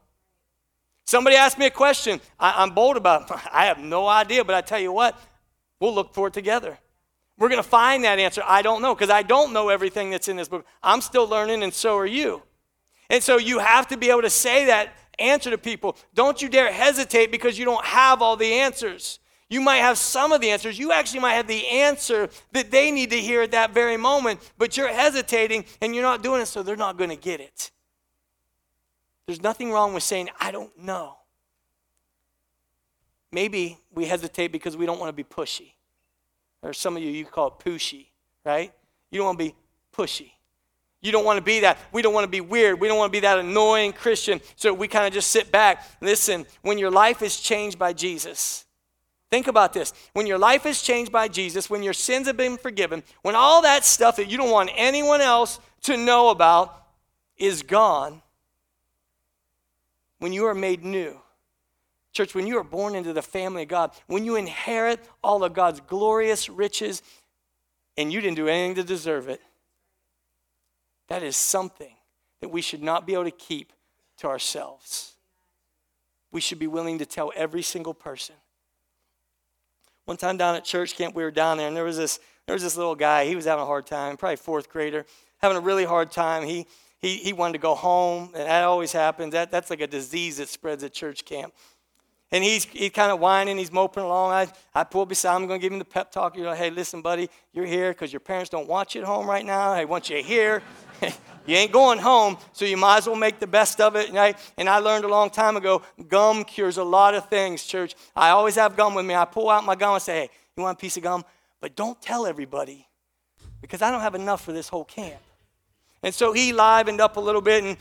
Somebody 1.04 1.36
asked 1.36 1.58
me 1.58 1.66
a 1.66 1.70
question. 1.70 2.20
I, 2.38 2.62
am 2.62 2.70
bold 2.70 2.96
about 2.96 3.30
it. 3.30 3.36
I 3.52 3.66
have 3.66 3.78
no 3.78 4.06
idea, 4.06 4.44
but 4.44 4.54
I 4.54 4.62
tell 4.62 4.80
you 4.80 4.92
what, 4.92 5.18
we'll 5.80 5.94
look 5.94 6.14
for 6.14 6.28
it 6.28 6.34
together. 6.34 6.78
We're 7.36 7.48
going 7.48 7.62
to 7.62 7.68
find 7.68 8.04
that 8.04 8.18
answer. 8.18 8.42
I 8.46 8.62
don't 8.62 8.82
know, 8.82 8.94
because 8.94 9.10
I 9.10 9.22
don't 9.22 9.52
know 9.52 9.68
everything 9.68 10.10
that's 10.10 10.28
in 10.28 10.36
this 10.36 10.48
book. 10.48 10.66
I'm 10.82 11.00
still 11.02 11.28
learning, 11.28 11.62
and 11.62 11.72
so 11.72 11.96
are 11.96 12.06
you. 12.06 12.42
And 13.10 13.22
so 13.22 13.38
you 13.38 13.58
have 13.58 13.86
to 13.88 13.96
be 13.96 14.10
able 14.10 14.22
to 14.22 14.30
say 14.30 14.66
that 14.66 14.94
answer 15.18 15.50
to 15.50 15.58
people. 15.58 15.96
Don't 16.14 16.40
you 16.40 16.48
dare 16.48 16.72
hesitate 16.72 17.30
because 17.30 17.58
you 17.58 17.64
don't 17.64 17.84
have 17.84 18.22
all 18.22 18.36
the 18.36 18.52
answers. 18.54 19.18
You 19.50 19.60
might 19.62 19.78
have 19.78 19.96
some 19.96 20.32
of 20.32 20.40
the 20.40 20.50
answers. 20.50 20.78
You 20.78 20.92
actually 20.92 21.20
might 21.20 21.34
have 21.34 21.46
the 21.46 21.66
answer 21.66 22.28
that 22.52 22.70
they 22.70 22.90
need 22.90 23.10
to 23.10 23.16
hear 23.16 23.42
at 23.42 23.52
that 23.52 23.72
very 23.72 23.96
moment, 23.96 24.40
but 24.58 24.76
you're 24.76 24.92
hesitating 24.92 25.64
and 25.80 25.94
you're 25.94 26.04
not 26.04 26.22
doing 26.22 26.42
it, 26.42 26.46
so 26.46 26.62
they're 26.62 26.76
not 26.76 26.98
going 26.98 27.10
to 27.10 27.16
get 27.16 27.40
it. 27.40 27.70
There's 29.26 29.42
nothing 29.42 29.72
wrong 29.72 29.94
with 29.94 30.02
saying, 30.02 30.28
I 30.40 30.50
don't 30.50 30.76
know. 30.78 31.16
Maybe 33.32 33.78
we 33.94 34.06
hesitate 34.06 34.48
because 34.48 34.76
we 34.76 34.86
don't 34.86 34.98
want 34.98 35.10
to 35.10 35.12
be 35.12 35.24
pushy. 35.24 35.72
Or 36.62 36.72
some 36.72 36.96
of 36.96 37.02
you, 37.02 37.10
you 37.10 37.24
call 37.24 37.48
it 37.48 37.64
pushy, 37.64 38.06
right? 38.44 38.72
You 39.10 39.18
don't 39.18 39.26
want 39.26 39.38
to 39.38 39.44
be 39.44 39.54
pushy. 39.94 40.32
You 41.00 41.12
don't 41.12 41.24
want 41.24 41.38
to 41.38 41.44
be 41.44 41.60
that. 41.60 41.78
We 41.92 42.02
don't 42.02 42.12
want 42.12 42.24
to 42.24 42.30
be 42.30 42.40
weird. 42.40 42.80
We 42.80 42.88
don't 42.88 42.98
want 42.98 43.12
to 43.12 43.16
be 43.16 43.20
that 43.20 43.38
annoying 43.38 43.92
Christian. 43.92 44.40
So 44.56 44.74
we 44.74 44.88
kind 44.88 45.06
of 45.06 45.12
just 45.12 45.30
sit 45.30 45.52
back. 45.52 45.86
Listen, 46.00 46.44
when 46.62 46.76
your 46.76 46.90
life 46.90 47.22
is 47.22 47.38
changed 47.38 47.78
by 47.78 47.92
Jesus, 47.92 48.64
Think 49.30 49.46
about 49.46 49.72
this. 49.72 49.92
When 50.14 50.26
your 50.26 50.38
life 50.38 50.64
is 50.64 50.80
changed 50.80 51.12
by 51.12 51.28
Jesus, 51.28 51.68
when 51.68 51.82
your 51.82 51.92
sins 51.92 52.26
have 52.26 52.36
been 52.36 52.56
forgiven, 52.56 53.02
when 53.22 53.34
all 53.34 53.62
that 53.62 53.84
stuff 53.84 54.16
that 54.16 54.30
you 54.30 54.38
don't 54.38 54.50
want 54.50 54.70
anyone 54.74 55.20
else 55.20 55.60
to 55.82 55.96
know 55.96 56.30
about 56.30 56.86
is 57.36 57.62
gone, 57.62 58.22
when 60.18 60.32
you 60.32 60.46
are 60.46 60.54
made 60.54 60.82
new, 60.82 61.20
church, 62.12 62.34
when 62.34 62.46
you 62.46 62.58
are 62.58 62.64
born 62.64 62.94
into 62.94 63.12
the 63.12 63.22
family 63.22 63.62
of 63.62 63.68
God, 63.68 63.90
when 64.06 64.24
you 64.24 64.36
inherit 64.36 65.00
all 65.22 65.44
of 65.44 65.52
God's 65.52 65.80
glorious 65.80 66.48
riches 66.48 67.02
and 67.96 68.12
you 68.12 68.20
didn't 68.20 68.36
do 68.36 68.48
anything 68.48 68.76
to 68.76 68.82
deserve 68.82 69.28
it, 69.28 69.42
that 71.08 71.22
is 71.22 71.36
something 71.36 71.92
that 72.40 72.48
we 72.48 72.62
should 72.62 72.82
not 72.82 73.06
be 73.06 73.12
able 73.12 73.24
to 73.24 73.30
keep 73.30 73.72
to 74.18 74.26
ourselves. 74.26 75.14
We 76.32 76.40
should 76.40 76.58
be 76.58 76.66
willing 76.66 76.98
to 76.98 77.06
tell 77.06 77.30
every 77.36 77.62
single 77.62 77.94
person 77.94 78.34
one 80.08 80.16
time 80.16 80.38
down 80.38 80.54
at 80.54 80.64
church 80.64 80.96
camp, 80.96 81.14
we 81.14 81.22
were 81.22 81.30
down 81.30 81.58
there, 81.58 81.68
and 81.68 81.76
there 81.76 81.84
was 81.84 81.98
this, 81.98 82.18
there 82.46 82.54
was 82.54 82.62
this 82.62 82.78
little 82.78 82.94
guy, 82.94 83.26
he 83.26 83.36
was 83.36 83.44
having 83.44 83.62
a 83.62 83.66
hard 83.66 83.86
time, 83.86 84.16
probably 84.16 84.36
fourth 84.36 84.70
grader, 84.70 85.04
having 85.42 85.58
a 85.58 85.60
really 85.60 85.84
hard 85.84 86.10
time. 86.10 86.44
He, 86.44 86.66
he, 86.98 87.18
he 87.18 87.34
wanted 87.34 87.52
to 87.52 87.58
go 87.58 87.74
home, 87.74 88.30
and 88.34 88.48
that 88.48 88.64
always 88.64 88.90
happens. 88.90 89.34
That, 89.34 89.50
that's 89.50 89.68
like 89.68 89.82
a 89.82 89.86
disease 89.86 90.38
that 90.38 90.48
spreads 90.48 90.82
at 90.82 90.94
church 90.94 91.26
camp. 91.26 91.52
And 92.32 92.42
he's, 92.42 92.64
he's 92.64 92.90
kind 92.90 93.12
of 93.12 93.20
whining, 93.20 93.58
he's 93.58 93.70
moping 93.70 94.02
along. 94.02 94.32
I, 94.32 94.48
I 94.74 94.84
pull 94.84 95.04
beside 95.04 95.36
him, 95.36 95.42
I'm 95.42 95.48
going 95.48 95.60
to 95.60 95.62
give 95.62 95.74
him 95.74 95.78
the 95.78 95.84
pep 95.84 96.10
talk. 96.10 96.38
You're 96.38 96.46
like, 96.46 96.58
hey, 96.58 96.70
listen, 96.70 97.02
buddy, 97.02 97.28
you're 97.52 97.66
here 97.66 97.90
because 97.90 98.10
your 98.10 98.20
parents 98.20 98.48
don't 98.48 98.66
want 98.66 98.94
you 98.94 99.02
at 99.02 99.06
home 99.06 99.26
right 99.26 99.44
now. 99.44 99.74
They 99.74 99.84
want 99.84 100.08
you 100.08 100.22
here. 100.22 100.62
you 101.46 101.56
ain't 101.56 101.72
going 101.72 101.98
home, 101.98 102.36
so 102.52 102.64
you 102.64 102.76
might 102.76 102.98
as 102.98 103.06
well 103.06 103.16
make 103.16 103.38
the 103.38 103.46
best 103.46 103.80
of 103.80 103.96
it. 103.96 104.12
Right? 104.12 104.36
And 104.56 104.68
I 104.68 104.78
learned 104.78 105.04
a 105.04 105.08
long 105.08 105.30
time 105.30 105.56
ago 105.56 105.82
gum 106.08 106.44
cures 106.44 106.76
a 106.78 106.84
lot 106.84 107.14
of 107.14 107.28
things, 107.28 107.64
church. 107.64 107.94
I 108.14 108.30
always 108.30 108.56
have 108.56 108.76
gum 108.76 108.94
with 108.94 109.06
me. 109.06 109.14
I 109.14 109.24
pull 109.24 109.50
out 109.50 109.64
my 109.64 109.74
gum 109.74 109.94
and 109.94 110.02
say, 110.02 110.20
hey, 110.20 110.30
you 110.56 110.62
want 110.62 110.78
a 110.78 110.80
piece 110.80 110.96
of 110.96 111.02
gum? 111.02 111.24
But 111.60 111.76
don't 111.76 112.00
tell 112.00 112.26
everybody 112.26 112.86
because 113.60 113.82
I 113.82 113.90
don't 113.90 114.00
have 114.00 114.14
enough 114.14 114.44
for 114.44 114.52
this 114.52 114.68
whole 114.68 114.84
camp. 114.84 115.20
And 116.02 116.14
so 116.14 116.32
he 116.32 116.52
livened 116.52 117.00
up 117.00 117.16
a 117.16 117.20
little 117.20 117.40
bit 117.40 117.64
and 117.64 117.76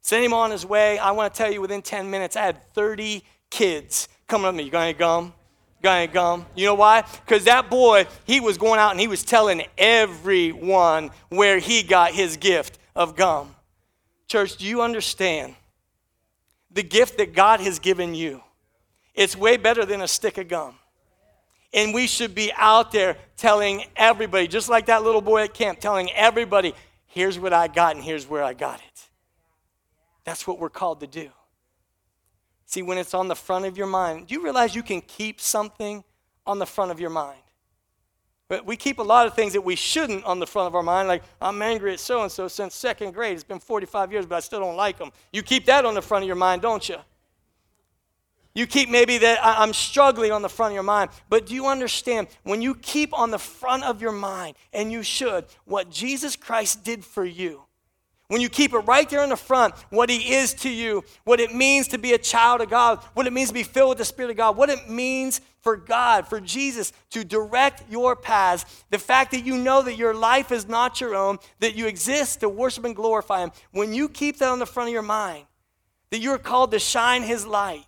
sent 0.00 0.24
him 0.24 0.34
on 0.34 0.50
his 0.50 0.66
way. 0.66 0.98
I 0.98 1.10
want 1.12 1.32
to 1.32 1.38
tell 1.38 1.52
you, 1.52 1.60
within 1.60 1.82
10 1.82 2.10
minutes, 2.10 2.36
I 2.36 2.42
had 2.42 2.72
30 2.74 3.22
kids 3.50 4.08
coming 4.26 4.46
up 4.46 4.52
to 4.52 4.58
me. 4.58 4.64
You 4.64 4.70
got 4.70 4.82
any 4.82 4.92
gum? 4.92 5.32
Any 5.82 6.12
gum? 6.12 6.46
You 6.54 6.66
know 6.66 6.74
why? 6.74 7.02
Because 7.24 7.44
that 7.44 7.70
boy, 7.70 8.06
he 8.24 8.40
was 8.40 8.58
going 8.58 8.78
out 8.78 8.90
and 8.90 9.00
he 9.00 9.08
was 9.08 9.24
telling 9.24 9.62
everyone 9.78 11.10
where 11.30 11.58
he 11.58 11.82
got 11.82 12.12
his 12.12 12.36
gift 12.36 12.78
of 12.94 13.16
gum. 13.16 13.54
Church, 14.28 14.56
do 14.56 14.66
you 14.66 14.82
understand? 14.82 15.54
The 16.70 16.82
gift 16.82 17.18
that 17.18 17.34
God 17.34 17.60
has 17.60 17.78
given 17.78 18.14
you, 18.14 18.42
it's 19.14 19.36
way 19.36 19.56
better 19.56 19.84
than 19.84 20.02
a 20.02 20.08
stick 20.08 20.38
of 20.38 20.48
gum. 20.48 20.74
And 21.72 21.94
we 21.94 22.06
should 22.06 22.34
be 22.34 22.52
out 22.56 22.92
there 22.92 23.16
telling 23.36 23.84
everybody, 23.96 24.48
just 24.48 24.68
like 24.68 24.86
that 24.86 25.02
little 25.02 25.20
boy 25.20 25.44
at 25.44 25.54
camp, 25.54 25.80
telling 25.80 26.10
everybody, 26.12 26.74
here's 27.06 27.38
what 27.38 27.52
I 27.52 27.68
got 27.68 27.96
and 27.96 28.04
here's 28.04 28.28
where 28.28 28.42
I 28.42 28.54
got 28.54 28.80
it. 28.80 29.08
That's 30.24 30.46
what 30.46 30.58
we're 30.58 30.68
called 30.68 31.00
to 31.00 31.06
do. 31.06 31.30
See, 32.70 32.82
when 32.82 32.98
it's 32.98 33.14
on 33.14 33.26
the 33.26 33.34
front 33.34 33.64
of 33.64 33.76
your 33.76 33.88
mind, 33.88 34.28
do 34.28 34.34
you 34.34 34.44
realize 34.44 34.76
you 34.76 34.84
can 34.84 35.00
keep 35.00 35.40
something 35.40 36.04
on 36.46 36.60
the 36.60 36.66
front 36.66 36.92
of 36.92 37.00
your 37.00 37.10
mind? 37.10 37.42
But 38.46 38.64
we 38.64 38.76
keep 38.76 39.00
a 39.00 39.02
lot 39.02 39.26
of 39.26 39.34
things 39.34 39.54
that 39.54 39.62
we 39.62 39.74
shouldn't 39.74 40.24
on 40.24 40.38
the 40.38 40.46
front 40.46 40.68
of 40.68 40.76
our 40.76 40.82
mind, 40.84 41.08
like, 41.08 41.24
I'm 41.42 41.60
angry 41.62 41.92
at 41.92 41.98
so 41.98 42.22
and 42.22 42.30
so 42.30 42.46
since 42.46 42.76
second 42.76 43.12
grade. 43.12 43.34
It's 43.34 43.42
been 43.42 43.58
45 43.58 44.12
years, 44.12 44.24
but 44.24 44.36
I 44.36 44.40
still 44.40 44.60
don't 44.60 44.76
like 44.76 44.98
them. 44.98 45.10
You 45.32 45.42
keep 45.42 45.66
that 45.66 45.84
on 45.84 45.94
the 45.94 46.00
front 46.00 46.22
of 46.22 46.28
your 46.28 46.36
mind, 46.36 46.62
don't 46.62 46.88
you? 46.88 46.98
You 48.54 48.68
keep 48.68 48.88
maybe 48.88 49.18
that 49.18 49.40
I'm 49.42 49.72
struggling 49.72 50.30
on 50.30 50.42
the 50.42 50.48
front 50.48 50.70
of 50.70 50.74
your 50.74 50.84
mind. 50.84 51.10
But 51.28 51.46
do 51.46 51.56
you 51.56 51.66
understand? 51.66 52.28
When 52.44 52.62
you 52.62 52.76
keep 52.76 53.12
on 53.12 53.32
the 53.32 53.38
front 53.38 53.82
of 53.82 54.00
your 54.00 54.12
mind, 54.12 54.54
and 54.72 54.92
you 54.92 55.02
should, 55.02 55.44
what 55.64 55.90
Jesus 55.90 56.36
Christ 56.36 56.84
did 56.84 57.04
for 57.04 57.24
you, 57.24 57.64
when 58.30 58.40
you 58.40 58.48
keep 58.48 58.72
it 58.72 58.78
right 58.78 59.10
there 59.10 59.24
in 59.24 59.30
the 59.30 59.36
front, 59.36 59.74
what 59.90 60.08
He 60.08 60.34
is 60.34 60.54
to 60.54 60.70
you, 60.70 61.02
what 61.24 61.40
it 61.40 61.52
means 61.52 61.88
to 61.88 61.98
be 61.98 62.12
a 62.12 62.18
child 62.18 62.60
of 62.60 62.70
God, 62.70 63.00
what 63.14 63.26
it 63.26 63.32
means 63.32 63.48
to 63.48 63.54
be 63.54 63.64
filled 63.64 63.88
with 63.88 63.98
the 63.98 64.04
Spirit 64.04 64.30
of 64.30 64.36
God, 64.36 64.56
what 64.56 64.70
it 64.70 64.88
means 64.88 65.40
for 65.62 65.76
God, 65.76 66.28
for 66.28 66.40
Jesus 66.40 66.92
to 67.10 67.24
direct 67.24 67.82
your 67.90 68.14
paths, 68.14 68.84
the 68.90 69.00
fact 69.00 69.32
that 69.32 69.44
you 69.44 69.58
know 69.58 69.82
that 69.82 69.96
your 69.96 70.14
life 70.14 70.52
is 70.52 70.68
not 70.68 71.00
your 71.00 71.16
own, 71.16 71.38
that 71.58 71.74
you 71.74 71.88
exist 71.88 72.38
to 72.38 72.48
worship 72.48 72.84
and 72.84 72.94
glorify 72.94 73.40
Him, 73.40 73.50
when 73.72 73.92
you 73.92 74.08
keep 74.08 74.38
that 74.38 74.48
on 74.48 74.60
the 74.60 74.66
front 74.66 74.90
of 74.90 74.92
your 74.92 75.02
mind, 75.02 75.46
that 76.10 76.20
you're 76.20 76.38
called 76.38 76.70
to 76.70 76.78
shine 76.78 77.24
His 77.24 77.44
light, 77.44 77.84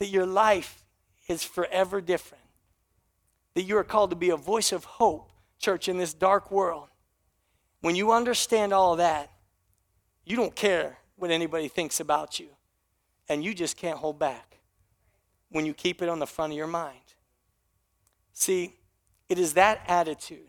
that 0.00 0.08
your 0.08 0.26
life 0.26 0.84
is 1.28 1.44
forever 1.44 2.00
different, 2.00 2.42
that 3.54 3.62
you 3.62 3.76
are 3.76 3.84
called 3.84 4.10
to 4.10 4.16
be 4.16 4.30
a 4.30 4.36
voice 4.36 4.72
of 4.72 4.84
hope, 4.84 5.30
church, 5.60 5.88
in 5.88 5.96
this 5.96 6.12
dark 6.12 6.50
world 6.50 6.88
when 7.82 7.94
you 7.94 8.12
understand 8.12 8.72
all 8.72 8.96
that, 8.96 9.30
you 10.24 10.36
don't 10.36 10.54
care 10.54 10.98
what 11.16 11.30
anybody 11.30 11.68
thinks 11.68 12.00
about 12.00 12.40
you. 12.40 12.48
And 13.28 13.44
you 13.44 13.54
just 13.54 13.76
can't 13.76 13.98
hold 13.98 14.18
back 14.18 14.58
when 15.50 15.66
you 15.66 15.74
keep 15.74 16.00
it 16.00 16.08
on 16.08 16.18
the 16.18 16.26
front 16.26 16.52
of 16.52 16.56
your 16.56 16.66
mind. 16.66 16.96
See, 18.32 18.76
it 19.28 19.38
is 19.38 19.54
that 19.54 19.82
attitude 19.86 20.48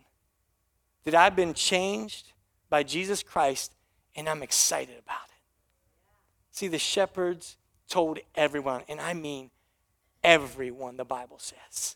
that 1.04 1.16
I've 1.16 1.36
been 1.36 1.54
changed 1.54 2.32
by 2.70 2.84
Jesus 2.84 3.22
Christ 3.22 3.74
and 4.16 4.30
I'm 4.30 4.44
excited 4.44 4.96
about 4.98 5.28
it. 5.28 5.36
See, 6.52 6.68
the 6.68 6.80
shepherds 6.80 7.58
told 7.90 8.20
everyone, 8.36 8.84
and 8.88 9.02
I 9.02 9.14
mean 9.14 9.50
everyone, 10.24 10.98
the 10.98 11.06
Bible 11.06 11.40
says. 11.40 11.96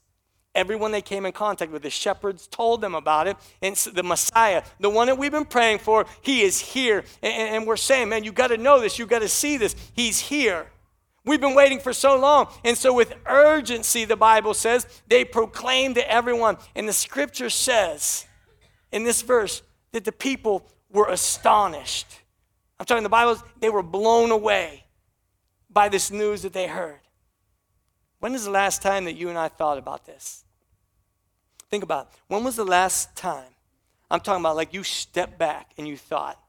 Everyone 0.58 0.92
they 0.92 1.04
came 1.04 1.28
in 1.28 1.34
contact 1.34 1.72
with, 1.72 1.84
the 1.84 1.92
shepherds 1.92 2.48
told 2.48 2.82
them 2.82 2.96
about 2.96 3.28
it. 3.28 3.38
And 3.62 3.76
the 3.76 4.02
Messiah, 4.02 4.64
the 4.80 4.90
one 4.90 5.06
that 5.06 5.16
we've 5.16 5.32
been 5.32 5.46
praying 5.46 5.78
for, 5.78 6.08
he 6.22 6.42
is 6.42 6.60
here. 6.60 7.04
And, 7.22 7.56
and 7.56 7.68
we're 7.68 7.78
saying, 7.78 8.10
man, 8.10 8.24
you 8.24 8.32
got 8.32 8.48
to 8.48 8.58
know 8.58 8.82
this. 8.82 8.98
You 8.98 9.06
got 9.06 9.20
to 9.20 9.28
see 9.28 9.58
this. 9.58 9.76
He's 9.94 10.20
here. 10.20 10.66
We've 11.24 11.40
been 11.40 11.54
waiting 11.54 11.80
for 11.80 11.94
so 11.94 12.20
long. 12.20 12.48
And 12.66 12.76
so, 12.76 12.92
with 12.92 13.14
urgency, 13.28 14.04
the 14.04 14.16
Bible 14.16 14.56
says, 14.56 14.88
they 15.08 15.24
proclaim 15.24 15.94
to 15.94 16.12
everyone. 16.12 16.58
And 16.76 16.90
the 16.90 16.94
scripture 16.94 17.52
says 17.52 18.26
in 18.92 19.04
this 19.04 19.22
verse 19.22 19.62
that 19.92 20.06
the 20.06 20.12
people 20.12 20.68
were 20.90 21.08
astonished. 21.08 22.08
I'm 22.80 22.88
talking 22.88 23.04
the 23.04 23.10
Bible, 23.10 23.40
they 23.60 23.70
were 23.70 23.84
blown 23.84 24.32
away 24.32 24.86
by 25.70 25.88
this 25.88 26.10
news 26.10 26.42
that 26.42 26.54
they 26.54 26.66
heard. 26.66 27.02
When 28.20 28.34
is 28.34 28.46
the 28.46 28.52
last 28.52 28.82
time 28.82 29.06
that 29.06 29.14
you 29.14 29.30
and 29.30 29.38
I 29.38 29.50
thought 29.50 29.78
about 29.78 30.08
this? 30.08 30.46
Think 31.70 31.84
about 31.84 32.08
it. 32.08 32.20
when 32.28 32.44
was 32.44 32.56
the 32.56 32.66
last 32.66 33.16
time? 33.16 33.50
I'm 34.10 34.22
talking 34.22 34.42
about 34.42 34.56
like 34.56 34.74
you 34.74 34.84
stepped 34.84 35.38
back 35.38 35.72
and 35.78 35.88
you 35.88 35.98
thought, 35.98 36.40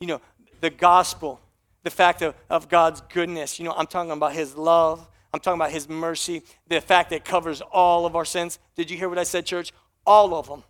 you 0.00 0.06
know, 0.06 0.20
the 0.60 0.70
gospel, 0.70 1.40
the 1.82 1.90
fact 1.90 2.22
of, 2.22 2.34
of 2.48 2.68
God's 2.68 3.02
goodness. 3.02 3.58
You 3.58 3.66
know, 3.66 3.74
I'm 3.76 3.86
talking 3.86 4.10
about 4.10 4.32
His 4.32 4.56
love. 4.56 5.06
I'm 5.34 5.40
talking 5.40 5.60
about 5.60 5.70
His 5.70 5.88
mercy, 5.88 6.42
the 6.68 6.80
fact 6.80 7.10
that 7.10 7.24
covers 7.24 7.60
all 7.60 8.06
of 8.06 8.16
our 8.16 8.24
sins. 8.24 8.58
Did 8.74 8.90
you 8.90 8.96
hear 8.96 9.08
what 9.08 9.18
I 9.18 9.24
said, 9.24 9.44
church? 9.44 9.72
All 10.06 10.34
of 10.34 10.48
them. 10.48 10.64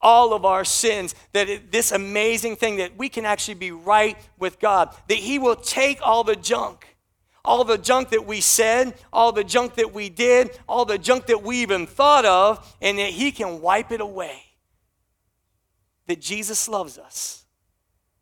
All 0.00 0.32
of 0.32 0.44
our 0.44 0.64
sins. 0.64 1.14
That 1.32 1.48
it, 1.48 1.72
this 1.72 1.92
amazing 1.92 2.56
thing 2.56 2.76
that 2.76 2.96
we 2.96 3.08
can 3.08 3.24
actually 3.24 3.54
be 3.54 3.70
right 3.70 4.16
with 4.38 4.58
God, 4.58 4.94
that 5.08 5.18
He 5.18 5.38
will 5.38 5.56
take 5.56 6.00
all 6.02 6.24
the 6.24 6.36
junk 6.36 6.89
all 7.44 7.64
the 7.64 7.78
junk 7.78 8.10
that 8.10 8.26
we 8.26 8.40
said, 8.40 8.94
all 9.12 9.32
the 9.32 9.44
junk 9.44 9.74
that 9.76 9.92
we 9.92 10.08
did, 10.08 10.58
all 10.68 10.84
the 10.84 10.98
junk 10.98 11.26
that 11.26 11.42
we 11.42 11.62
even 11.62 11.86
thought 11.86 12.24
of, 12.24 12.76
and 12.80 12.98
that 12.98 13.10
He 13.10 13.32
can 13.32 13.60
wipe 13.60 13.92
it 13.92 14.00
away. 14.00 14.42
That 16.06 16.20
Jesus 16.20 16.68
loves 16.68 16.98
us 16.98 17.44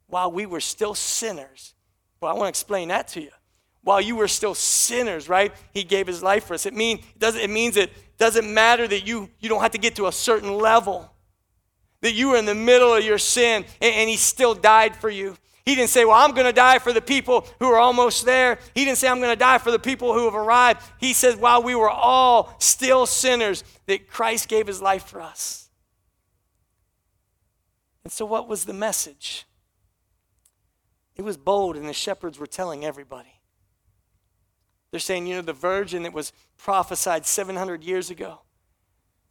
while 0.07 0.31
we 0.31 0.47
were 0.47 0.61
still 0.61 0.95
sinners. 0.95 1.75
Well, 2.21 2.31
I 2.31 2.35
want 2.35 2.47
to 2.47 2.51
explain 2.51 2.89
that 2.89 3.09
to 3.09 3.21
you. 3.21 3.31
While 3.83 4.01
you 4.01 4.17
were 4.17 4.29
still 4.29 4.55
sinners, 4.55 5.29
right? 5.29 5.53
He 5.73 5.85
gave 5.85 6.07
His 6.07 6.23
life 6.23 6.45
for 6.45 6.55
us. 6.55 6.67
It, 6.67 6.75
mean, 6.75 6.99
it, 6.99 7.19
doesn't, 7.19 7.41
it 7.41 7.51
means 7.51 7.77
it 7.77 7.93
doesn't 8.19 8.53
matter 8.53 8.87
that 8.87 9.07
you, 9.07 9.31
you 9.39 9.49
don't 9.49 9.63
have 9.63 9.71
to 9.73 9.79
get 9.79 9.97
to 9.97 10.07
a 10.07 10.13
certain 10.13 10.55
level. 10.55 11.13
That 12.03 12.13
you 12.13 12.31
were 12.31 12.37
in 12.37 12.45
the 12.45 12.55
middle 12.55 12.95
of 12.95 13.05
your 13.05 13.19
sin 13.19 13.65
and, 13.81 13.95
and 13.95 14.11
He 14.11 14.17
still 14.17 14.55
died 14.55 14.95
for 14.95 15.11
you. 15.11 15.37
He 15.69 15.75
didn't 15.75 15.91
say, 15.91 16.07
Well, 16.07 16.15
I'm 16.17 16.33
going 16.33 16.47
to 16.47 16.53
die 16.53 16.79
for 16.79 16.95
the 16.95 17.03
people 17.03 17.47
who 17.59 17.67
are 17.67 17.79
almost 17.79 18.25
there. 18.25 18.59
He 18.75 18.87
didn't 18.87 18.97
say, 18.97 19.07
I'm 19.07 19.19
going 19.19 19.33
to 19.33 19.37
die 19.37 19.59
for 19.59 19.71
the 19.71 19.79
people 19.79 20.15
who 20.15 20.25
have 20.25 20.35
arrived. 20.35 20.81
He 20.99 21.13
says, 21.13 21.37
While 21.37 21.63
we 21.63 21.75
were 21.75 21.91
all 21.91 22.57
still 22.59 23.05
sinners, 23.05 23.65
that 23.85 24.09
Christ 24.09 24.49
gave 24.49 24.67
his 24.67 24.81
life 24.81 25.05
for 25.05 25.21
us. 25.21 25.69
And 28.03 28.11
so, 28.11 28.25
what 28.25 28.49
was 28.49 28.65
the 28.65 28.73
message? 28.73 29.45
It 31.17 31.23
was 31.23 31.37
bold, 31.37 31.77
and 31.77 31.87
the 31.87 31.93
shepherds 31.93 32.39
were 32.39 32.47
telling 32.47 32.83
everybody. 32.83 33.43
They're 34.91 35.01
saying, 35.01 35.27
you 35.27 35.35
know, 35.35 35.43
the 35.43 35.53
virgin 35.53 36.03
that 36.05 36.15
was 36.15 36.33
prophesied 36.57 37.27
700 37.27 37.85
years 37.85 38.09
ago, 38.09 38.41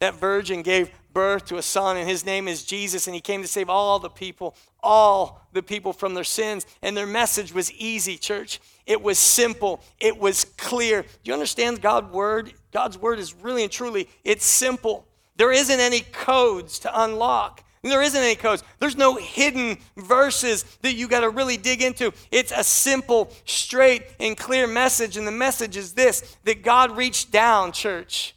that 0.00 0.14
virgin 0.14 0.62
gave 0.62 0.90
birth 1.12 1.46
to 1.46 1.56
a 1.56 1.62
son, 1.62 1.96
and 1.96 2.08
his 2.08 2.24
name 2.24 2.46
is 2.46 2.64
Jesus, 2.64 3.06
and 3.06 3.14
he 3.14 3.20
came 3.20 3.42
to 3.42 3.48
save 3.48 3.68
all 3.68 3.98
the 3.98 4.08
people, 4.08 4.54
all 4.82 5.48
the 5.52 5.62
people 5.62 5.92
from 5.92 6.14
their 6.14 6.24
sins. 6.24 6.66
And 6.82 6.96
their 6.96 7.06
message 7.06 7.52
was 7.52 7.72
easy, 7.72 8.16
church. 8.16 8.60
It 8.86 9.02
was 9.02 9.18
simple, 9.18 9.80
it 9.98 10.16
was 10.16 10.44
clear. 10.44 11.02
Do 11.02 11.08
you 11.24 11.32
understand 11.32 11.82
God's 11.82 12.12
word? 12.12 12.52
God's 12.72 12.96
word 12.96 13.18
is 13.18 13.34
really 13.34 13.64
and 13.64 13.72
truly, 13.72 14.08
it's 14.24 14.44
simple. 14.44 15.06
There 15.36 15.52
isn't 15.52 15.80
any 15.80 16.00
codes 16.00 16.78
to 16.80 17.02
unlock. 17.02 17.64
There 17.82 18.02
isn't 18.02 18.20
any 18.20 18.34
codes. 18.34 18.62
There's 18.80 18.96
no 18.96 19.16
hidden 19.16 19.78
verses 19.96 20.64
that 20.82 20.94
you 20.94 21.08
got 21.08 21.20
to 21.20 21.30
really 21.30 21.56
dig 21.56 21.80
into. 21.80 22.12
It's 22.30 22.52
a 22.54 22.62
simple, 22.62 23.32
straight, 23.46 24.02
and 24.20 24.36
clear 24.36 24.66
message. 24.66 25.16
And 25.16 25.26
the 25.26 25.32
message 25.32 25.76
is 25.76 25.94
this 25.94 26.36
that 26.44 26.62
God 26.62 26.96
reached 26.96 27.30
down, 27.30 27.72
church 27.72 28.34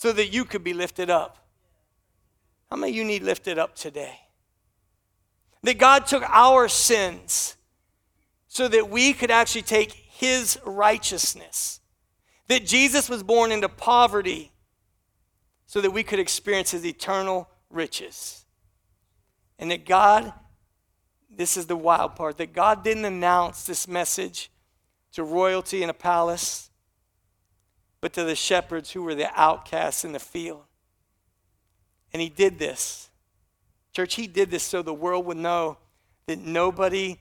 so 0.00 0.12
that 0.14 0.32
you 0.32 0.46
could 0.46 0.64
be 0.64 0.72
lifted 0.72 1.10
up. 1.10 1.36
How 2.70 2.78
many 2.78 2.92
of 2.92 2.96
you 2.96 3.04
need 3.04 3.22
lifted 3.22 3.58
up 3.58 3.76
today? 3.76 4.18
That 5.62 5.76
God 5.76 6.06
took 6.06 6.22
our 6.22 6.68
sins 6.68 7.54
so 8.48 8.66
that 8.66 8.88
we 8.88 9.12
could 9.12 9.30
actually 9.30 9.60
take 9.60 9.92
his 9.92 10.58
righteousness. 10.64 11.80
That 12.48 12.64
Jesus 12.64 13.10
was 13.10 13.22
born 13.22 13.52
into 13.52 13.68
poverty 13.68 14.52
so 15.66 15.82
that 15.82 15.90
we 15.90 16.02
could 16.02 16.18
experience 16.18 16.70
his 16.70 16.86
eternal 16.86 17.50
riches. 17.68 18.46
And 19.58 19.70
that 19.70 19.84
God, 19.84 20.32
this 21.28 21.58
is 21.58 21.66
the 21.66 21.76
wild 21.76 22.16
part, 22.16 22.38
that 22.38 22.54
God 22.54 22.82
didn't 22.82 23.04
announce 23.04 23.66
this 23.66 23.86
message 23.86 24.50
to 25.12 25.24
royalty 25.24 25.82
in 25.82 25.90
a 25.90 25.94
palace, 25.94 26.69
but 28.00 28.12
to 28.14 28.24
the 28.24 28.34
shepherds 28.34 28.92
who 28.92 29.02
were 29.02 29.14
the 29.14 29.30
outcasts 29.38 30.04
in 30.04 30.12
the 30.12 30.18
field. 30.18 30.62
And 32.12 32.20
he 32.20 32.28
did 32.28 32.58
this. 32.58 33.10
Church, 33.92 34.14
he 34.14 34.26
did 34.26 34.50
this 34.50 34.62
so 34.62 34.82
the 34.82 34.94
world 34.94 35.26
would 35.26 35.36
know 35.36 35.78
that 36.26 36.38
nobody 36.38 37.18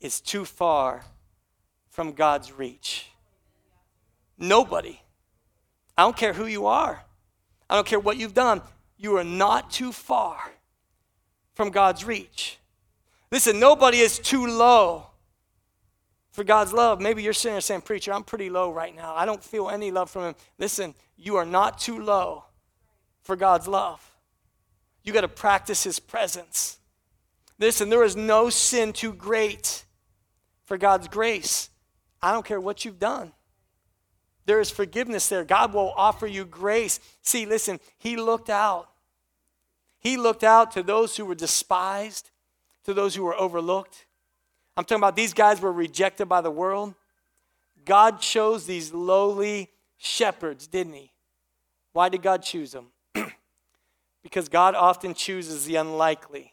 is 0.00 0.20
too 0.20 0.44
far 0.44 1.04
from 1.90 2.12
God's 2.12 2.52
reach. 2.52 3.10
Nobody. 4.38 5.00
I 5.96 6.02
don't 6.02 6.16
care 6.16 6.32
who 6.32 6.46
you 6.46 6.66
are, 6.66 7.04
I 7.68 7.74
don't 7.74 7.86
care 7.86 8.00
what 8.00 8.16
you've 8.16 8.34
done. 8.34 8.62
You 8.98 9.16
are 9.16 9.24
not 9.24 9.70
too 9.70 9.92
far 9.92 10.38
from 11.54 11.70
God's 11.70 12.04
reach. 12.04 12.58
Listen, 13.30 13.60
nobody 13.60 13.98
is 13.98 14.18
too 14.18 14.46
low 14.46 15.08
for 16.36 16.44
God's 16.44 16.74
love. 16.74 17.00
Maybe 17.00 17.22
you're 17.22 17.32
sitting 17.32 17.54
there 17.54 17.62
saying, 17.62 17.80
Preacher, 17.80 18.12
I'm 18.12 18.22
pretty 18.22 18.50
low 18.50 18.70
right 18.70 18.94
now. 18.94 19.14
I 19.16 19.24
don't 19.24 19.42
feel 19.42 19.70
any 19.70 19.90
love 19.90 20.10
from 20.10 20.24
Him. 20.24 20.34
Listen, 20.58 20.94
you 21.16 21.36
are 21.36 21.46
not 21.46 21.78
too 21.78 21.98
low 21.98 22.44
for 23.22 23.36
God's 23.36 23.66
love. 23.66 24.06
You 25.02 25.14
got 25.14 25.22
to 25.22 25.28
practice 25.28 25.82
His 25.82 25.98
presence. 25.98 26.76
Listen, 27.58 27.88
there 27.88 28.04
is 28.04 28.16
no 28.16 28.50
sin 28.50 28.92
too 28.92 29.14
great 29.14 29.86
for 30.66 30.76
God's 30.76 31.08
grace. 31.08 31.70
I 32.20 32.32
don't 32.32 32.44
care 32.44 32.60
what 32.60 32.84
you've 32.84 32.98
done. 32.98 33.32
There 34.44 34.60
is 34.60 34.70
forgiveness 34.70 35.30
there. 35.30 35.42
God 35.42 35.72
will 35.72 35.94
offer 35.96 36.26
you 36.26 36.44
grace. 36.44 37.00
See, 37.22 37.46
listen, 37.46 37.80
He 37.96 38.18
looked 38.18 38.50
out. 38.50 38.90
He 40.00 40.18
looked 40.18 40.44
out 40.44 40.70
to 40.72 40.82
those 40.82 41.16
who 41.16 41.24
were 41.24 41.34
despised, 41.34 42.30
to 42.84 42.92
those 42.92 43.14
who 43.14 43.24
were 43.24 43.40
overlooked. 43.40 44.05
I'm 44.76 44.84
talking 44.84 45.00
about 45.00 45.16
these 45.16 45.32
guys 45.32 45.60
were 45.60 45.72
rejected 45.72 46.28
by 46.28 46.40
the 46.40 46.50
world. 46.50 46.94
God 47.84 48.20
chose 48.20 48.66
these 48.66 48.92
lowly 48.92 49.70
shepherds, 49.96 50.66
didn't 50.66 50.94
He? 50.94 51.12
Why 51.92 52.08
did 52.08 52.22
God 52.22 52.42
choose 52.42 52.72
them? 52.72 52.88
because 54.22 54.48
God 54.48 54.74
often 54.74 55.14
chooses 55.14 55.64
the 55.64 55.76
unlikely. 55.76 56.52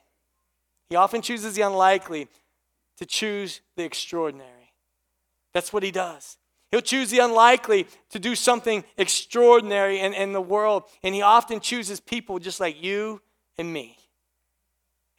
He 0.89 0.95
often 0.95 1.21
chooses 1.21 1.55
the 1.55 1.63
unlikely 1.63 2.27
to 2.97 3.05
choose 3.05 3.61
the 3.75 3.83
extraordinary. 3.83 4.73
That's 5.53 5.73
what 5.73 5.83
He 5.83 5.91
does. 5.91 6.37
He'll 6.73 6.81
choose 6.81 7.11
the 7.11 7.19
unlikely 7.19 7.85
to 8.09 8.19
do 8.19 8.33
something 8.33 8.83
extraordinary 8.97 9.99
in, 9.99 10.15
in 10.15 10.33
the 10.33 10.41
world. 10.41 10.85
And 11.03 11.13
he 11.13 11.21
often 11.21 11.59
chooses 11.59 11.99
people 11.99 12.39
just 12.39 12.59
like 12.59 12.81
you 12.81 13.21
and 13.59 13.71
me. 13.71 13.95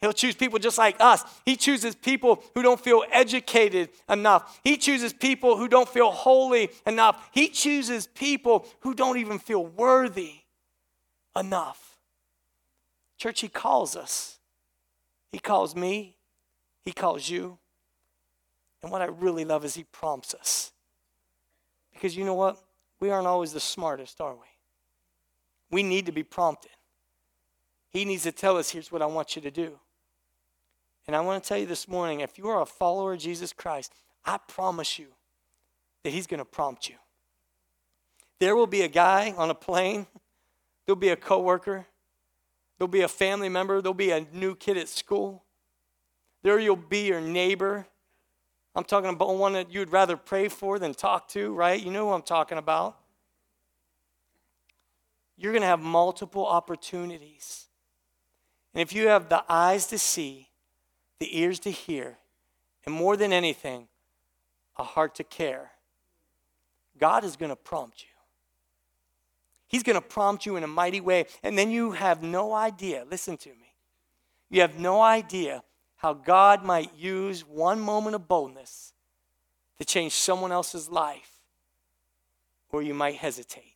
He'll 0.01 0.13
choose 0.13 0.35
people 0.35 0.59
just 0.59 0.77
like 0.77 0.97
us. 0.99 1.23
He 1.45 1.55
chooses 1.55 1.95
people 1.95 2.43
who 2.53 2.61
don't 2.61 2.79
feel 2.79 3.03
educated 3.11 3.89
enough. 4.09 4.59
He 4.63 4.77
chooses 4.77 5.13
people 5.13 5.57
who 5.57 5.67
don't 5.67 5.89
feel 5.89 6.11
holy 6.11 6.69
enough. 6.85 7.29
He 7.31 7.47
chooses 7.47 8.05
people 8.07 8.67
who 8.81 8.93
don't 8.93 9.17
even 9.17 9.39
feel 9.39 9.65
worthy 9.65 10.33
enough. 11.35 11.97
Church, 13.17 13.41
He 13.41 13.47
calls 13.47 13.95
us. 13.95 14.37
He 15.31 15.39
calls 15.39 15.75
me. 15.75 16.17
He 16.83 16.91
calls 16.91 17.29
you. 17.29 17.57
And 18.83 18.91
what 18.91 19.01
I 19.01 19.05
really 19.05 19.45
love 19.45 19.65
is 19.65 19.73
He 19.75 19.85
prompts 19.85 20.33
us. 20.33 20.71
Because 21.93 22.15
you 22.15 22.25
know 22.25 22.35
what? 22.35 22.57
We 22.99 23.09
aren't 23.09 23.27
always 23.27 23.53
the 23.53 23.59
smartest, 23.59 24.21
are 24.21 24.33
we? 24.33 24.47
We 25.71 25.81
need 25.81 26.05
to 26.05 26.11
be 26.11 26.23
prompted. 26.23 26.71
He 27.89 28.05
needs 28.05 28.23
to 28.23 28.31
tell 28.31 28.57
us, 28.57 28.69
here's 28.69 28.91
what 28.91 29.01
I 29.01 29.05
want 29.05 29.35
you 29.35 29.41
to 29.41 29.51
do. 29.51 29.79
And 31.07 31.15
I 31.15 31.21
want 31.21 31.43
to 31.43 31.47
tell 31.47 31.57
you 31.57 31.65
this 31.65 31.87
morning 31.87 32.19
if 32.19 32.37
you 32.37 32.47
are 32.47 32.61
a 32.61 32.65
follower 32.65 33.13
of 33.13 33.19
Jesus 33.19 33.53
Christ, 33.53 33.93
I 34.25 34.37
promise 34.47 34.97
you 34.97 35.07
that 36.03 36.11
He's 36.11 36.27
going 36.27 36.39
to 36.39 36.45
prompt 36.45 36.89
you. 36.89 36.95
There 38.39 38.55
will 38.55 38.67
be 38.67 38.81
a 38.81 38.87
guy 38.87 39.33
on 39.37 39.49
a 39.49 39.55
plane, 39.55 40.07
there'll 40.85 40.99
be 40.99 41.09
a 41.09 41.15
coworker, 41.15 41.85
there'll 42.77 42.89
be 42.89 43.01
a 43.01 43.07
family 43.07 43.49
member, 43.49 43.81
there'll 43.81 43.93
be 43.93 44.11
a 44.11 44.25
new 44.33 44.55
kid 44.55 44.77
at 44.77 44.89
school. 44.89 45.43
There 46.43 46.59
you'll 46.59 46.75
be 46.75 47.07
your 47.07 47.21
neighbor, 47.21 47.87
I'm 48.75 48.83
talking 48.83 49.09
about 49.09 49.35
one 49.37 49.53
that 49.53 49.71
you'd 49.71 49.91
rather 49.91 50.17
pray 50.17 50.49
for 50.49 50.77
than 50.79 50.93
talk 50.93 51.29
to, 51.29 51.53
right? 51.53 51.81
You 51.81 51.91
know 51.91 52.07
who 52.07 52.13
I'm 52.13 52.21
talking 52.21 52.57
about. 52.57 52.97
You're 55.37 55.53
going 55.53 55.61
to 55.61 55.67
have 55.67 55.79
multiple 55.79 56.45
opportunities. 56.45 57.67
And 58.73 58.81
if 58.81 58.93
you 58.93 59.07
have 59.07 59.29
the 59.29 59.43
eyes 59.47 59.87
to 59.87 59.97
see, 59.97 60.49
the 61.19 61.39
ears 61.39 61.59
to 61.59 61.71
hear, 61.71 62.17
and 62.85 62.93
more 62.93 63.17
than 63.17 63.33
anything, 63.33 63.87
a 64.77 64.83
heart 64.83 65.15
to 65.15 65.23
care, 65.23 65.71
God 66.97 67.23
is 67.23 67.35
going 67.35 67.49
to 67.49 67.55
prompt 67.55 68.03
you. 68.03 68.09
He's 69.67 69.83
going 69.83 69.95
to 69.95 70.01
prompt 70.01 70.45
you 70.45 70.55
in 70.55 70.63
a 70.63 70.67
mighty 70.67 71.01
way. 71.01 71.25
And 71.43 71.57
then 71.57 71.71
you 71.71 71.91
have 71.91 72.23
no 72.23 72.53
idea, 72.53 73.05
listen 73.09 73.37
to 73.37 73.49
me, 73.49 73.75
you 74.49 74.61
have 74.61 74.79
no 74.79 75.01
idea 75.01 75.63
how 75.97 76.13
God 76.13 76.63
might 76.63 76.95
use 76.95 77.41
one 77.41 77.79
moment 77.79 78.15
of 78.15 78.27
boldness 78.27 78.93
to 79.79 79.85
change 79.85 80.13
someone 80.13 80.51
else's 80.51 80.89
life, 80.89 81.31
or 82.69 82.81
you 82.81 82.93
might 82.93 83.15
hesitate. 83.15 83.75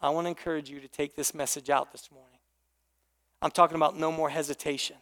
I 0.00 0.10
want 0.10 0.26
to 0.26 0.28
encourage 0.28 0.70
you 0.70 0.80
to 0.80 0.88
take 0.88 1.16
this 1.16 1.34
message 1.34 1.70
out 1.70 1.90
this 1.92 2.10
morning. 2.12 2.38
I'm 3.42 3.50
talking 3.50 3.76
about 3.76 3.98
no 3.98 4.12
more 4.12 4.30
hesitation. 4.30 4.96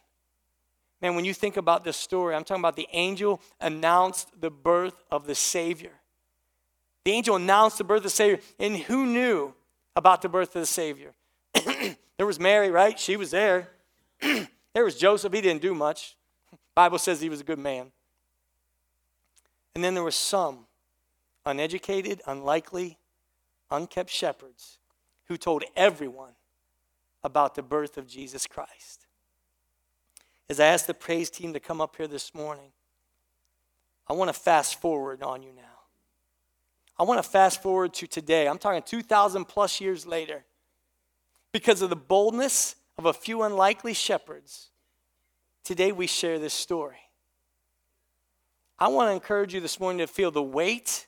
Man, 1.01 1.15
when 1.15 1.25
you 1.25 1.33
think 1.33 1.57
about 1.57 1.83
this 1.83 1.97
story, 1.97 2.35
I'm 2.35 2.43
talking 2.43 2.61
about 2.61 2.75
the 2.75 2.87
angel 2.91 3.41
announced 3.59 4.29
the 4.39 4.49
birth 4.49 5.03
of 5.11 5.27
the 5.27 5.35
Savior. 5.35 5.91
The 7.03 7.11
angel 7.11 7.35
announced 7.35 7.77
the 7.77 7.83
birth 7.83 7.97
of 7.97 8.03
the 8.03 8.09
Savior. 8.09 8.39
And 8.59 8.77
who 8.77 9.05
knew 9.05 9.53
about 9.95 10.21
the 10.21 10.29
birth 10.29 10.55
of 10.55 10.61
the 10.61 10.65
Savior? 10.65 11.13
there 12.17 12.25
was 12.25 12.39
Mary, 12.39 12.71
right? 12.71 12.97
She 12.99 13.17
was 13.17 13.31
there. 13.31 13.69
There 14.75 14.83
was 14.83 14.95
Joseph, 14.95 15.31
he 15.31 15.39
didn't 15.39 15.61
do 15.61 15.73
much. 15.73 16.17
Bible 16.75 16.99
says 16.99 17.21
he 17.21 17.29
was 17.29 17.39
a 17.39 17.45
good 17.45 17.57
man. 17.57 17.93
And 19.73 19.81
then 19.81 19.93
there 19.93 20.03
were 20.03 20.11
some 20.11 20.67
uneducated, 21.45 22.21
unlikely, 22.27 22.97
unkept 23.71 24.09
shepherds 24.09 24.79
who 25.29 25.37
told 25.37 25.63
everyone 25.77 26.33
about 27.23 27.55
the 27.55 27.63
birth 27.63 27.97
of 27.97 28.05
Jesus 28.05 28.47
Christ. 28.47 29.04
As 30.49 30.59
I 30.59 30.67
ask 30.67 30.85
the 30.85 30.93
praise 30.93 31.29
team 31.29 31.53
to 31.53 31.59
come 31.59 31.81
up 31.81 31.95
here 31.95 32.07
this 32.07 32.33
morning, 32.33 32.71
I 34.07 34.13
want 34.13 34.29
to 34.29 34.39
fast 34.39 34.79
forward 34.79 35.23
on 35.23 35.41
you 35.41 35.51
now. 35.55 35.61
I 36.97 37.03
want 37.03 37.21
to 37.21 37.29
fast 37.29 37.61
forward 37.61 37.93
to 37.95 38.07
today. 38.07 38.47
I'm 38.47 38.57
talking 38.57 38.83
2,000 38.83 39.45
plus 39.45 39.81
years 39.81 40.05
later. 40.05 40.45
Because 41.51 41.81
of 41.81 41.89
the 41.89 41.95
boldness 41.95 42.75
of 42.97 43.05
a 43.05 43.13
few 43.13 43.43
unlikely 43.43 43.93
shepherds, 43.93 44.69
today 45.63 45.91
we 45.91 46.07
share 46.07 46.37
this 46.37 46.53
story. 46.53 46.97
I 48.77 48.89
want 48.89 49.09
to 49.09 49.13
encourage 49.13 49.53
you 49.53 49.61
this 49.61 49.79
morning 49.79 49.99
to 49.99 50.07
feel 50.07 50.31
the 50.31 50.43
weight 50.43 51.07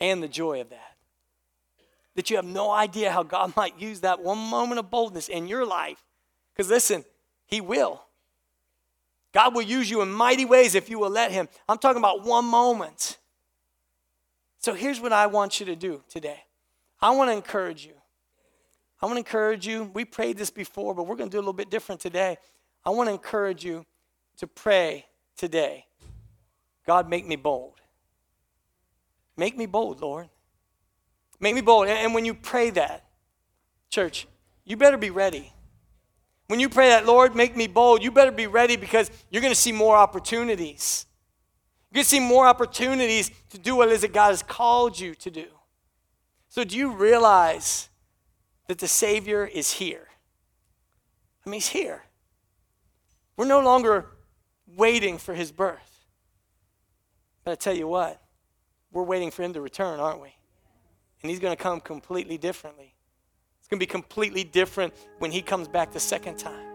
and 0.00 0.22
the 0.22 0.28
joy 0.28 0.60
of 0.60 0.70
that. 0.70 0.96
That 2.16 2.30
you 2.30 2.36
have 2.36 2.44
no 2.44 2.70
idea 2.70 3.12
how 3.12 3.22
God 3.22 3.54
might 3.56 3.78
use 3.78 4.00
that 4.00 4.22
one 4.22 4.38
moment 4.38 4.80
of 4.80 4.90
boldness 4.90 5.28
in 5.28 5.46
your 5.46 5.64
life. 5.64 6.02
Because 6.52 6.68
listen, 6.68 7.04
He 7.46 7.60
will. 7.60 8.02
God 9.32 9.54
will 9.54 9.62
use 9.62 9.88
you 9.88 10.02
in 10.02 10.10
mighty 10.10 10.44
ways 10.44 10.74
if 10.74 10.90
you 10.90 10.98
will 10.98 11.10
let 11.10 11.30
Him. 11.30 11.48
I'm 11.68 11.78
talking 11.78 12.00
about 12.00 12.24
one 12.24 12.44
moment. 12.44 13.18
So 14.58 14.74
here's 14.74 15.00
what 15.00 15.12
I 15.12 15.26
want 15.26 15.60
you 15.60 15.66
to 15.66 15.76
do 15.76 16.02
today 16.08 16.44
I 17.00 17.10
want 17.10 17.30
to 17.30 17.34
encourage 17.34 17.84
you. 17.84 17.94
I 19.02 19.06
want 19.06 19.16
to 19.16 19.20
encourage 19.20 19.66
you. 19.66 19.90
We 19.94 20.04
prayed 20.04 20.36
this 20.36 20.50
before, 20.50 20.94
but 20.94 21.04
we're 21.04 21.16
going 21.16 21.30
to 21.30 21.34
do 21.34 21.38
a 21.38 21.40
little 21.40 21.52
bit 21.54 21.70
different 21.70 22.00
today. 22.00 22.36
I 22.84 22.90
want 22.90 23.08
to 23.08 23.12
encourage 23.12 23.64
you 23.64 23.86
to 24.38 24.46
pray 24.46 25.06
today 25.36 25.86
God, 26.86 27.08
make 27.08 27.26
me 27.26 27.36
bold. 27.36 27.80
Make 29.36 29.56
me 29.56 29.66
bold, 29.66 30.00
Lord. 30.00 30.28
Make 31.38 31.54
me 31.54 31.60
bold. 31.60 31.86
And 31.86 32.14
when 32.14 32.24
you 32.24 32.34
pray 32.34 32.70
that, 32.70 33.04
church, 33.90 34.26
you 34.64 34.76
better 34.76 34.96
be 34.96 35.10
ready. 35.10 35.52
When 36.50 36.58
you 36.58 36.68
pray 36.68 36.88
that, 36.88 37.06
Lord, 37.06 37.36
make 37.36 37.56
me 37.56 37.68
bold, 37.68 38.02
you 38.02 38.10
better 38.10 38.32
be 38.32 38.48
ready 38.48 38.74
because 38.74 39.08
you're 39.30 39.40
going 39.40 39.54
to 39.54 39.60
see 39.60 39.70
more 39.70 39.96
opportunities. 39.96 41.06
You're 41.90 41.98
going 41.98 42.04
to 42.04 42.10
see 42.10 42.18
more 42.18 42.46
opportunities 42.46 43.30
to 43.50 43.58
do 43.58 43.76
what 43.76 43.88
it 43.88 43.92
is 43.92 44.00
that 44.00 44.12
God 44.12 44.30
has 44.30 44.42
called 44.42 44.98
you 44.98 45.14
to 45.14 45.30
do. 45.30 45.46
So, 46.48 46.64
do 46.64 46.76
you 46.76 46.92
realize 46.92 47.88
that 48.70 48.78
the 48.78 48.86
Savior 48.86 49.44
is 49.44 49.72
here. 49.72 50.06
I 51.44 51.50
mean, 51.50 51.58
He's 51.58 51.70
here. 51.70 52.04
We're 53.36 53.46
no 53.46 53.58
longer 53.58 54.06
waiting 54.76 55.18
for 55.18 55.34
His 55.34 55.50
birth. 55.50 56.06
But 57.42 57.50
I 57.50 57.54
tell 57.56 57.74
you 57.74 57.88
what, 57.88 58.22
we're 58.92 59.02
waiting 59.02 59.32
for 59.32 59.42
Him 59.42 59.52
to 59.54 59.60
return, 59.60 59.98
aren't 59.98 60.20
we? 60.20 60.36
And 61.20 61.30
He's 61.30 61.40
going 61.40 61.56
to 61.56 61.60
come 61.60 61.80
completely 61.80 62.38
differently. 62.38 62.94
Going 63.70 63.78
to 63.78 63.86
be 63.86 63.90
completely 63.90 64.42
different 64.42 64.92
when 65.20 65.30
he 65.30 65.42
comes 65.42 65.68
back 65.68 65.92
the 65.92 66.00
second 66.00 66.38
time. 66.38 66.66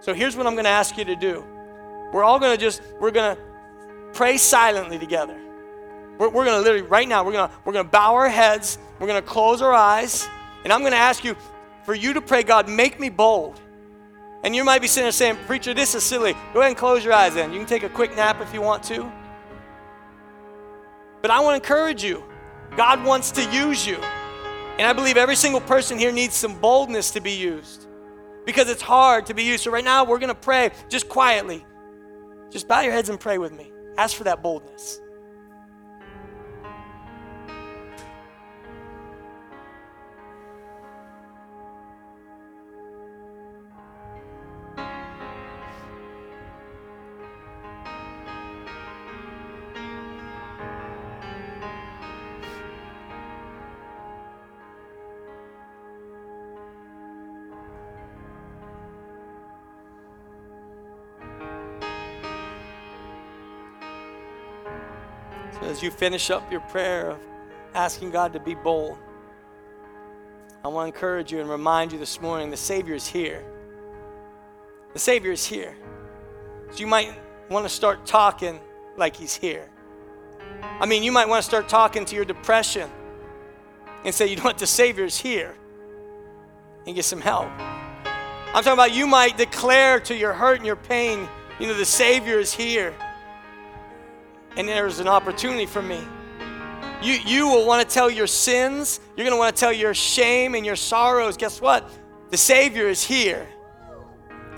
So 0.00 0.12
here's 0.12 0.36
what 0.36 0.46
I'm 0.46 0.52
going 0.52 0.66
to 0.66 0.70
ask 0.70 0.98
you 0.98 1.04
to 1.06 1.16
do. 1.16 1.42
We're 2.12 2.22
all 2.22 2.38
going 2.38 2.54
to 2.54 2.60
just, 2.62 2.82
we're 3.00 3.12
going 3.12 3.34
to 3.34 3.42
pray 4.12 4.36
silently 4.36 4.98
together. 4.98 5.40
We're, 6.18 6.28
we're 6.28 6.44
going 6.44 6.58
to 6.58 6.60
literally, 6.60 6.82
right 6.82 7.08
now, 7.08 7.24
we're 7.24 7.32
going 7.32 7.48
to, 7.48 7.54
we're 7.64 7.72
going 7.72 7.86
to 7.86 7.90
bow 7.90 8.14
our 8.14 8.28
heads, 8.28 8.76
we're 8.98 9.06
going 9.06 9.22
to 9.22 9.26
close 9.26 9.62
our 9.62 9.72
eyes, 9.72 10.28
and 10.64 10.72
I'm 10.72 10.80
going 10.80 10.92
to 10.92 10.98
ask 10.98 11.24
you 11.24 11.34
for 11.84 11.94
you 11.94 12.12
to 12.12 12.20
pray, 12.20 12.42
God, 12.42 12.68
make 12.68 13.00
me 13.00 13.08
bold. 13.08 13.58
And 14.44 14.54
you 14.54 14.64
might 14.64 14.82
be 14.82 14.86
sitting 14.86 15.04
there 15.04 15.12
saying, 15.12 15.38
Preacher, 15.46 15.72
this 15.72 15.94
is 15.94 16.02
silly. 16.02 16.34
Go 16.52 16.60
ahead 16.60 16.72
and 16.72 16.76
close 16.76 17.02
your 17.02 17.14
eyes 17.14 17.32
then. 17.32 17.54
You 17.54 17.58
can 17.58 17.66
take 17.66 17.84
a 17.84 17.88
quick 17.88 18.14
nap 18.14 18.42
if 18.42 18.52
you 18.52 18.60
want 18.60 18.82
to. 18.82 19.10
But 21.22 21.30
I 21.30 21.40
want 21.40 21.54
to 21.54 21.66
encourage 21.66 22.04
you. 22.04 22.22
God 22.76 23.02
wants 23.02 23.30
to 23.30 23.50
use 23.50 23.86
you. 23.86 23.98
And 24.78 24.86
I 24.86 24.92
believe 24.92 25.16
every 25.16 25.34
single 25.34 25.60
person 25.60 25.98
here 25.98 26.12
needs 26.12 26.34
some 26.34 26.58
boldness 26.60 27.10
to 27.12 27.20
be 27.20 27.32
used 27.32 27.86
because 28.46 28.70
it's 28.70 28.82
hard 28.82 29.26
to 29.26 29.34
be 29.34 29.42
used. 29.42 29.64
So, 29.64 29.70
right 29.70 29.84
now, 29.84 30.04
we're 30.04 30.20
going 30.20 30.28
to 30.28 30.34
pray 30.34 30.70
just 30.88 31.08
quietly. 31.08 31.66
Just 32.50 32.68
bow 32.68 32.80
your 32.80 32.92
heads 32.92 33.08
and 33.08 33.18
pray 33.18 33.38
with 33.38 33.52
me. 33.52 33.72
Ask 33.96 34.16
for 34.16 34.24
that 34.24 34.42
boldness. 34.42 35.00
As 65.68 65.82
you 65.82 65.90
finish 65.90 66.30
up 66.30 66.50
your 66.50 66.60
prayer 66.62 67.10
of 67.10 67.18
asking 67.74 68.10
God 68.10 68.32
to 68.32 68.40
be 68.40 68.54
bold, 68.54 68.96
I 70.64 70.68
want 70.68 70.90
to 70.90 70.94
encourage 70.94 71.30
you 71.30 71.40
and 71.40 71.48
remind 71.48 71.92
you 71.92 71.98
this 71.98 72.20
morning 72.20 72.50
the 72.50 72.56
Savior 72.56 72.94
is 72.94 73.06
here. 73.06 73.44
The 74.94 74.98
Savior 74.98 75.30
is 75.30 75.44
here. 75.44 75.76
So 76.70 76.78
you 76.78 76.86
might 76.86 77.12
want 77.50 77.64
to 77.66 77.68
start 77.68 78.06
talking 78.06 78.58
like 78.96 79.14
He's 79.14 79.36
here. 79.36 79.68
I 80.62 80.86
mean, 80.86 81.02
you 81.02 81.12
might 81.12 81.28
want 81.28 81.42
to 81.42 81.48
start 81.48 81.68
talking 81.68 82.04
to 82.06 82.16
your 82.16 82.24
depression 82.24 82.90
and 84.04 84.14
say, 84.14 84.26
you 84.26 84.36
know 84.36 84.44
what, 84.44 84.58
the 84.58 84.66
Savior 84.66 85.04
is 85.04 85.18
here 85.18 85.54
and 86.86 86.94
get 86.96 87.04
some 87.04 87.20
help. 87.20 87.48
I'm 87.58 88.64
talking 88.64 88.72
about 88.72 88.94
you 88.94 89.06
might 89.06 89.36
declare 89.36 90.00
to 90.00 90.16
your 90.16 90.32
hurt 90.32 90.56
and 90.56 90.66
your 90.66 90.76
pain, 90.76 91.28
you 91.60 91.66
know, 91.66 91.74
the 91.74 91.84
Savior 91.84 92.38
is 92.38 92.54
here 92.54 92.94
and 94.58 94.68
there's 94.68 94.98
an 94.98 95.06
opportunity 95.06 95.66
for 95.66 95.80
me. 95.80 96.00
You, 97.00 97.14
you 97.14 97.46
will 97.46 97.64
want 97.64 97.88
to 97.88 97.94
tell 97.94 98.10
your 98.10 98.26
sins. 98.26 98.98
You're 99.16 99.24
going 99.24 99.36
to 99.36 99.38
want 99.38 99.54
to 99.54 99.58
tell 99.58 99.72
your 99.72 99.94
shame 99.94 100.56
and 100.56 100.66
your 100.66 100.74
sorrows. 100.74 101.36
Guess 101.36 101.60
what? 101.60 101.88
The 102.30 102.36
Savior 102.36 102.88
is 102.88 103.02
here, 103.02 103.46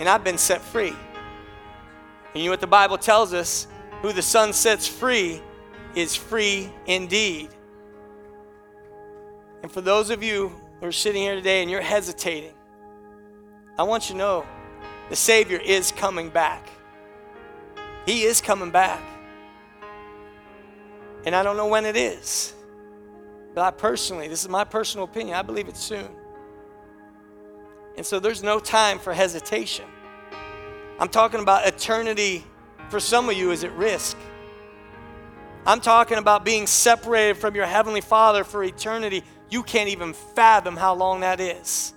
and 0.01 0.09
I've 0.09 0.25
been 0.25 0.39
set 0.39 0.63
free. 0.63 0.95
And 2.33 2.43
you 2.43 2.45
know 2.45 2.51
what 2.51 2.61
the 2.61 2.67
Bible 2.67 2.97
tells 2.97 3.35
us? 3.35 3.67
Who 4.01 4.13
the 4.13 4.23
Son 4.23 4.55
sets 4.55 4.89
free 4.89 5.43
is 5.95 6.17
free 6.17 6.73
indeed. 6.87 7.51
And 9.63 9.71
for 9.71 9.83
those 9.83 10.09
of 10.09 10.23
you 10.23 10.51
who 10.81 10.87
are 10.87 10.93
sitting 10.93 11.21
here 11.21 11.35
today 11.35 11.61
and 11.61 11.71
you're 11.71 11.83
hesitating, 11.83 12.55
I 13.79 13.83
want 13.83 14.09
you 14.09 14.15
to 14.15 14.19
know 14.19 14.47
the 15.11 15.17
Savior 15.17 15.59
is 15.59 15.93
coming 15.93 16.31
back. 16.31 16.67
He 18.07 18.23
is 18.23 18.41
coming 18.41 18.71
back. 18.71 19.03
And 21.25 21.35
I 21.35 21.43
don't 21.43 21.57
know 21.57 21.67
when 21.67 21.85
it 21.85 21.97
is. 21.97 22.55
But 23.55 23.63
I 23.63 23.71
personally, 23.71 24.29
this 24.29 24.43
is 24.43 24.49
my 24.49 24.65
personal 24.65 25.05
opinion, 25.05 25.37
I 25.37 25.43
believe 25.43 25.69
it's 25.69 25.81
soon. 25.81 26.09
And 27.97 28.07
so 28.07 28.21
there's 28.21 28.43
no 28.43 28.59
time 28.59 28.99
for 28.99 29.13
hesitation. 29.13 29.85
I'm 30.99 31.09
talking 31.09 31.41
about 31.41 31.67
eternity 31.67 32.45
for 32.89 33.01
some 33.01 33.29
of 33.29 33.37
you 33.37 33.51
is 33.51 33.65
at 33.65 33.73
risk. 33.73 34.17
I'm 35.67 35.81
talking 35.81 36.19
about 36.19 36.45
being 36.45 36.67
separated 36.67 37.37
from 37.37 37.55
your 37.55 37.67
Heavenly 37.67 38.01
Father 38.01 38.45
for 38.45 38.65
eternity. 38.65 39.23
You 39.51 39.63
can't 39.63 39.89
even 39.89 40.13
fathom 40.13 40.77
how 40.77 40.95
long 40.95 41.21
that 41.21 41.41
is. 41.41 41.93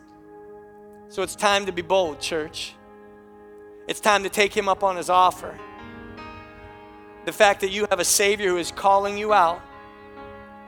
So 1.08 1.22
it's 1.22 1.36
time 1.36 1.66
to 1.68 1.72
be 1.72 1.82
bold, 1.82 2.20
church. 2.20 2.74
It's 3.88 4.00
time 4.00 4.24
to 4.24 4.30
take 4.30 4.56
Him 4.56 4.68
up 4.68 4.84
on 4.84 4.98
His 4.98 5.10
offer. 5.10 5.58
The 7.26 7.32
fact 7.32 7.62
that 7.62 7.72
you 7.72 7.88
have 7.90 8.00
a 8.00 8.06
Savior 8.06 8.50
who 8.50 8.58
is 8.58 8.72
calling 8.72 9.18
you 9.18 9.34
out 9.34 9.62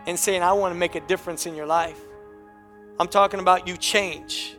and 0.06 0.18
saying, 0.18 0.42
I 0.42 0.54
want 0.54 0.74
to 0.74 0.80
make 0.80 0.96
a 0.96 1.02
difference 1.02 1.46
in 1.46 1.56
your 1.56 1.66
life. 1.66 2.00
I'm 3.00 3.08
talking 3.08 3.40
about 3.40 3.68
you 3.68 3.76
change. 3.76 4.58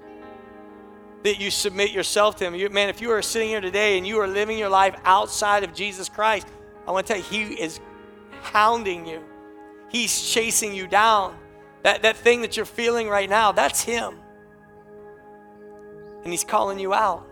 That 1.22 1.40
you 1.40 1.50
submit 1.50 1.90
yourself 1.90 2.36
to 2.36 2.44
Him. 2.44 2.54
You, 2.54 2.68
man, 2.68 2.88
if 2.88 3.00
you 3.00 3.10
are 3.12 3.22
sitting 3.22 3.48
here 3.48 3.60
today 3.60 3.96
and 3.96 4.06
you 4.06 4.18
are 4.20 4.28
living 4.28 4.58
your 4.58 4.68
life 4.68 4.94
outside 5.04 5.64
of 5.64 5.72
Jesus 5.72 6.08
Christ, 6.08 6.46
I 6.86 6.92
want 6.92 7.06
to 7.06 7.14
tell 7.14 7.22
you, 7.22 7.46
He 7.46 7.54
is 7.54 7.80
hounding 8.42 9.06
you, 9.06 9.22
He's 9.88 10.30
chasing 10.30 10.74
you 10.74 10.86
down. 10.86 11.36
That, 11.82 12.02
that 12.02 12.16
thing 12.16 12.42
that 12.42 12.56
you're 12.56 12.66
feeling 12.66 13.08
right 13.08 13.30
now, 13.30 13.52
that's 13.52 13.82
Him. 13.82 14.18
And 16.24 16.32
He's 16.32 16.44
calling 16.44 16.78
you 16.78 16.92
out, 16.92 17.26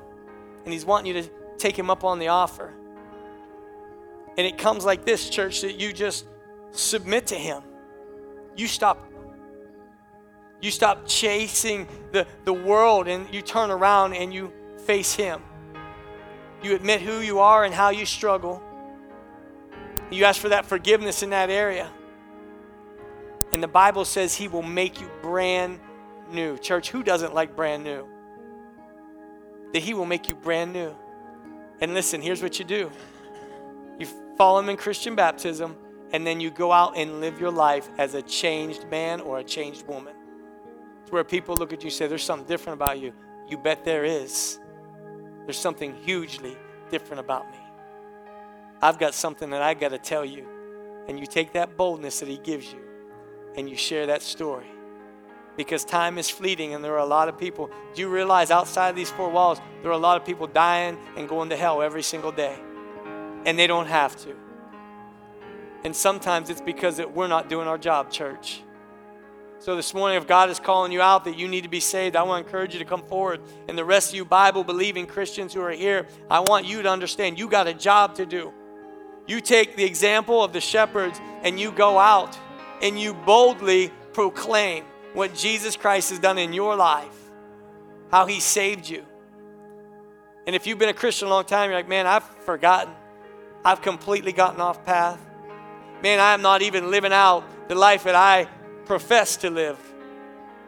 and 0.64 0.72
He's 0.72 0.84
wanting 0.84 1.14
you 1.14 1.22
to 1.22 1.28
take 1.58 1.78
Him 1.78 1.90
up 1.90 2.04
on 2.04 2.18
the 2.18 2.28
offer. 2.28 2.72
And 4.36 4.46
it 4.46 4.58
comes 4.58 4.84
like 4.84 5.04
this, 5.04 5.30
church, 5.30 5.60
that 5.62 5.78
you 5.78 5.92
just 5.92 6.26
submit 6.72 7.28
to 7.28 7.36
Him. 7.36 7.62
You 8.56 8.66
stop. 8.66 9.10
You 10.60 10.70
stop 10.70 11.06
chasing 11.06 11.86
the, 12.12 12.26
the 12.44 12.52
world 12.52 13.06
and 13.06 13.32
you 13.32 13.42
turn 13.42 13.70
around 13.70 14.14
and 14.14 14.32
you 14.32 14.52
face 14.86 15.14
Him. 15.14 15.42
You 16.62 16.74
admit 16.74 17.02
who 17.02 17.20
you 17.20 17.40
are 17.40 17.64
and 17.64 17.74
how 17.74 17.90
you 17.90 18.06
struggle. 18.06 18.62
You 20.10 20.24
ask 20.24 20.40
for 20.40 20.48
that 20.48 20.66
forgiveness 20.66 21.22
in 21.22 21.30
that 21.30 21.50
area. 21.50 21.90
And 23.52 23.62
the 23.62 23.68
Bible 23.68 24.04
says 24.04 24.34
He 24.34 24.48
will 24.48 24.62
make 24.62 25.00
you 25.00 25.10
brand 25.22 25.78
new. 26.30 26.58
Church, 26.58 26.90
who 26.90 27.02
doesn't 27.02 27.34
like 27.34 27.54
brand 27.54 27.84
new? 27.84 28.08
That 29.72 29.82
He 29.82 29.94
will 29.94 30.06
make 30.06 30.28
you 30.28 30.34
brand 30.34 30.72
new. 30.72 30.94
And 31.80 31.94
listen, 31.94 32.22
here's 32.22 32.42
what 32.42 32.58
you 32.58 32.64
do 32.64 32.90
follow 34.36 34.60
him 34.60 34.68
in 34.68 34.76
Christian 34.76 35.14
baptism, 35.14 35.76
and 36.12 36.26
then 36.26 36.40
you 36.40 36.50
go 36.50 36.72
out 36.72 36.96
and 36.96 37.20
live 37.20 37.40
your 37.40 37.50
life 37.50 37.88
as 37.98 38.14
a 38.14 38.22
changed 38.22 38.86
man 38.88 39.20
or 39.20 39.38
a 39.38 39.44
changed 39.44 39.86
woman. 39.86 40.14
It's 41.02 41.12
where 41.12 41.24
people 41.24 41.56
look 41.56 41.72
at 41.72 41.82
you 41.82 41.88
and 41.88 41.92
say, 41.92 42.06
There's 42.06 42.24
something 42.24 42.46
different 42.46 42.80
about 42.80 42.98
you. 42.98 43.12
You 43.48 43.58
bet 43.58 43.84
there 43.84 44.04
is. 44.04 44.58
There's 45.44 45.58
something 45.58 45.94
hugely 45.94 46.56
different 46.90 47.20
about 47.20 47.50
me. 47.50 47.58
I've 48.80 48.98
got 48.98 49.14
something 49.14 49.50
that 49.50 49.62
I 49.62 49.74
got 49.74 49.90
to 49.90 49.98
tell 49.98 50.24
you. 50.24 50.46
And 51.08 51.20
you 51.20 51.26
take 51.26 51.52
that 51.52 51.76
boldness 51.76 52.20
that 52.20 52.28
he 52.28 52.38
gives 52.38 52.72
you 52.72 52.80
and 53.56 53.68
you 53.68 53.76
share 53.76 54.06
that 54.06 54.22
story. 54.22 54.66
Because 55.56 55.84
time 55.84 56.18
is 56.18 56.28
fleeting 56.30 56.74
and 56.74 56.82
there 56.82 56.94
are 56.94 56.98
a 56.98 57.06
lot 57.06 57.28
of 57.28 57.38
people. 57.38 57.70
Do 57.94 58.00
you 58.00 58.08
realize 58.08 58.50
outside 58.50 58.88
of 58.88 58.96
these 58.96 59.10
four 59.10 59.30
walls, 59.30 59.60
there 59.82 59.90
are 59.90 59.94
a 59.94 59.98
lot 59.98 60.16
of 60.16 60.26
people 60.26 60.46
dying 60.46 60.98
and 61.16 61.28
going 61.28 61.50
to 61.50 61.56
hell 61.56 61.82
every 61.82 62.02
single 62.02 62.32
day? 62.32 62.58
And 63.44 63.58
they 63.58 63.66
don't 63.66 63.86
have 63.86 64.16
to. 64.24 64.34
And 65.84 65.94
sometimes 65.94 66.48
it's 66.48 66.62
because 66.62 66.96
that 66.96 67.14
we're 67.14 67.28
not 67.28 67.48
doing 67.48 67.68
our 67.68 67.78
job, 67.78 68.10
church. 68.10 68.62
So 69.58 69.76
this 69.76 69.94
morning, 69.94 70.18
if 70.18 70.26
God 70.26 70.50
is 70.50 70.58
calling 70.58 70.92
you 70.92 71.00
out 71.00 71.24
that 71.24 71.38
you 71.38 71.48
need 71.48 71.62
to 71.62 71.70
be 71.70 71.80
saved, 71.80 72.16
I 72.16 72.22
want 72.22 72.42
to 72.42 72.46
encourage 72.46 72.74
you 72.74 72.78
to 72.80 72.84
come 72.84 73.02
forward. 73.02 73.40
And 73.68 73.78
the 73.78 73.84
rest 73.84 74.10
of 74.10 74.16
you 74.16 74.24
Bible 74.24 74.64
believing 74.64 75.06
Christians 75.06 75.54
who 75.54 75.60
are 75.62 75.70
here, 75.70 76.06
I 76.30 76.40
want 76.40 76.66
you 76.66 76.82
to 76.82 76.90
understand 76.90 77.38
you 77.38 77.48
got 77.48 77.66
a 77.66 77.74
job 77.74 78.14
to 78.16 78.26
do. 78.26 78.52
You 79.26 79.40
take 79.40 79.76
the 79.76 79.84
example 79.84 80.44
of 80.44 80.52
the 80.52 80.60
shepherds 80.60 81.18
and 81.42 81.58
you 81.58 81.72
go 81.72 81.98
out 81.98 82.38
and 82.82 83.00
you 83.00 83.14
boldly 83.14 83.90
proclaim 84.12 84.84
what 85.14 85.34
Jesus 85.34 85.76
Christ 85.76 86.10
has 86.10 86.18
done 86.18 86.36
in 86.36 86.52
your 86.52 86.76
life, 86.76 87.16
how 88.10 88.26
he 88.26 88.40
saved 88.40 88.88
you. 88.88 89.06
And 90.46 90.54
if 90.54 90.66
you've 90.66 90.78
been 90.78 90.90
a 90.90 90.94
Christian 90.94 91.28
a 91.28 91.30
long 91.30 91.44
time, 91.44 91.70
you're 91.70 91.78
like, 91.78 91.88
man, 91.88 92.06
I've 92.06 92.24
forgotten. 92.24 92.92
I've 93.64 93.80
completely 93.80 94.32
gotten 94.32 94.60
off 94.60 94.84
path. 94.84 95.18
Man, 96.02 96.20
I 96.20 96.34
am 96.34 96.42
not 96.42 96.60
even 96.60 96.90
living 96.90 97.12
out 97.12 97.68
the 97.68 97.74
life 97.74 98.04
that 98.04 98.14
I 98.14 98.46
profess 98.84 99.36
to 99.38 99.50
live. 99.50 99.78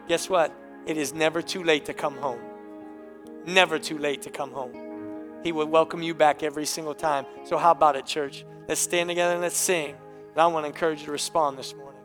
Guess 0.09 0.30
what? 0.30 0.53
It 0.86 0.97
is 0.97 1.12
never 1.12 1.42
too 1.42 1.62
late 1.62 1.84
to 1.86 1.94
come 1.94 2.16
home. 2.16 2.40
Never 3.44 3.78
too 3.78 3.99
late 3.99 4.22
to 4.22 4.30
come 4.30 4.53
home. 4.53 5.42
He 5.42 5.53
will 5.53 5.66
welcome 5.66 6.03
you 6.03 6.14
back 6.14 6.42
every 6.42 6.64
single 6.64 6.94
time. 6.94 7.26
So, 7.44 7.59
how 7.59 7.72
about 7.72 7.97
it, 7.97 8.07
church? 8.07 8.44
Let's 8.66 8.80
stand 8.80 9.11
together 9.11 9.34
and 9.34 9.42
let's 9.42 9.57
sing. 9.57 9.94
And 10.32 10.40
I 10.40 10.47
want 10.47 10.64
to 10.64 10.68
encourage 10.68 11.01
you 11.01 11.07
to 11.07 11.12
respond 11.12 11.59
this 11.59 11.74
morning. 11.74 11.95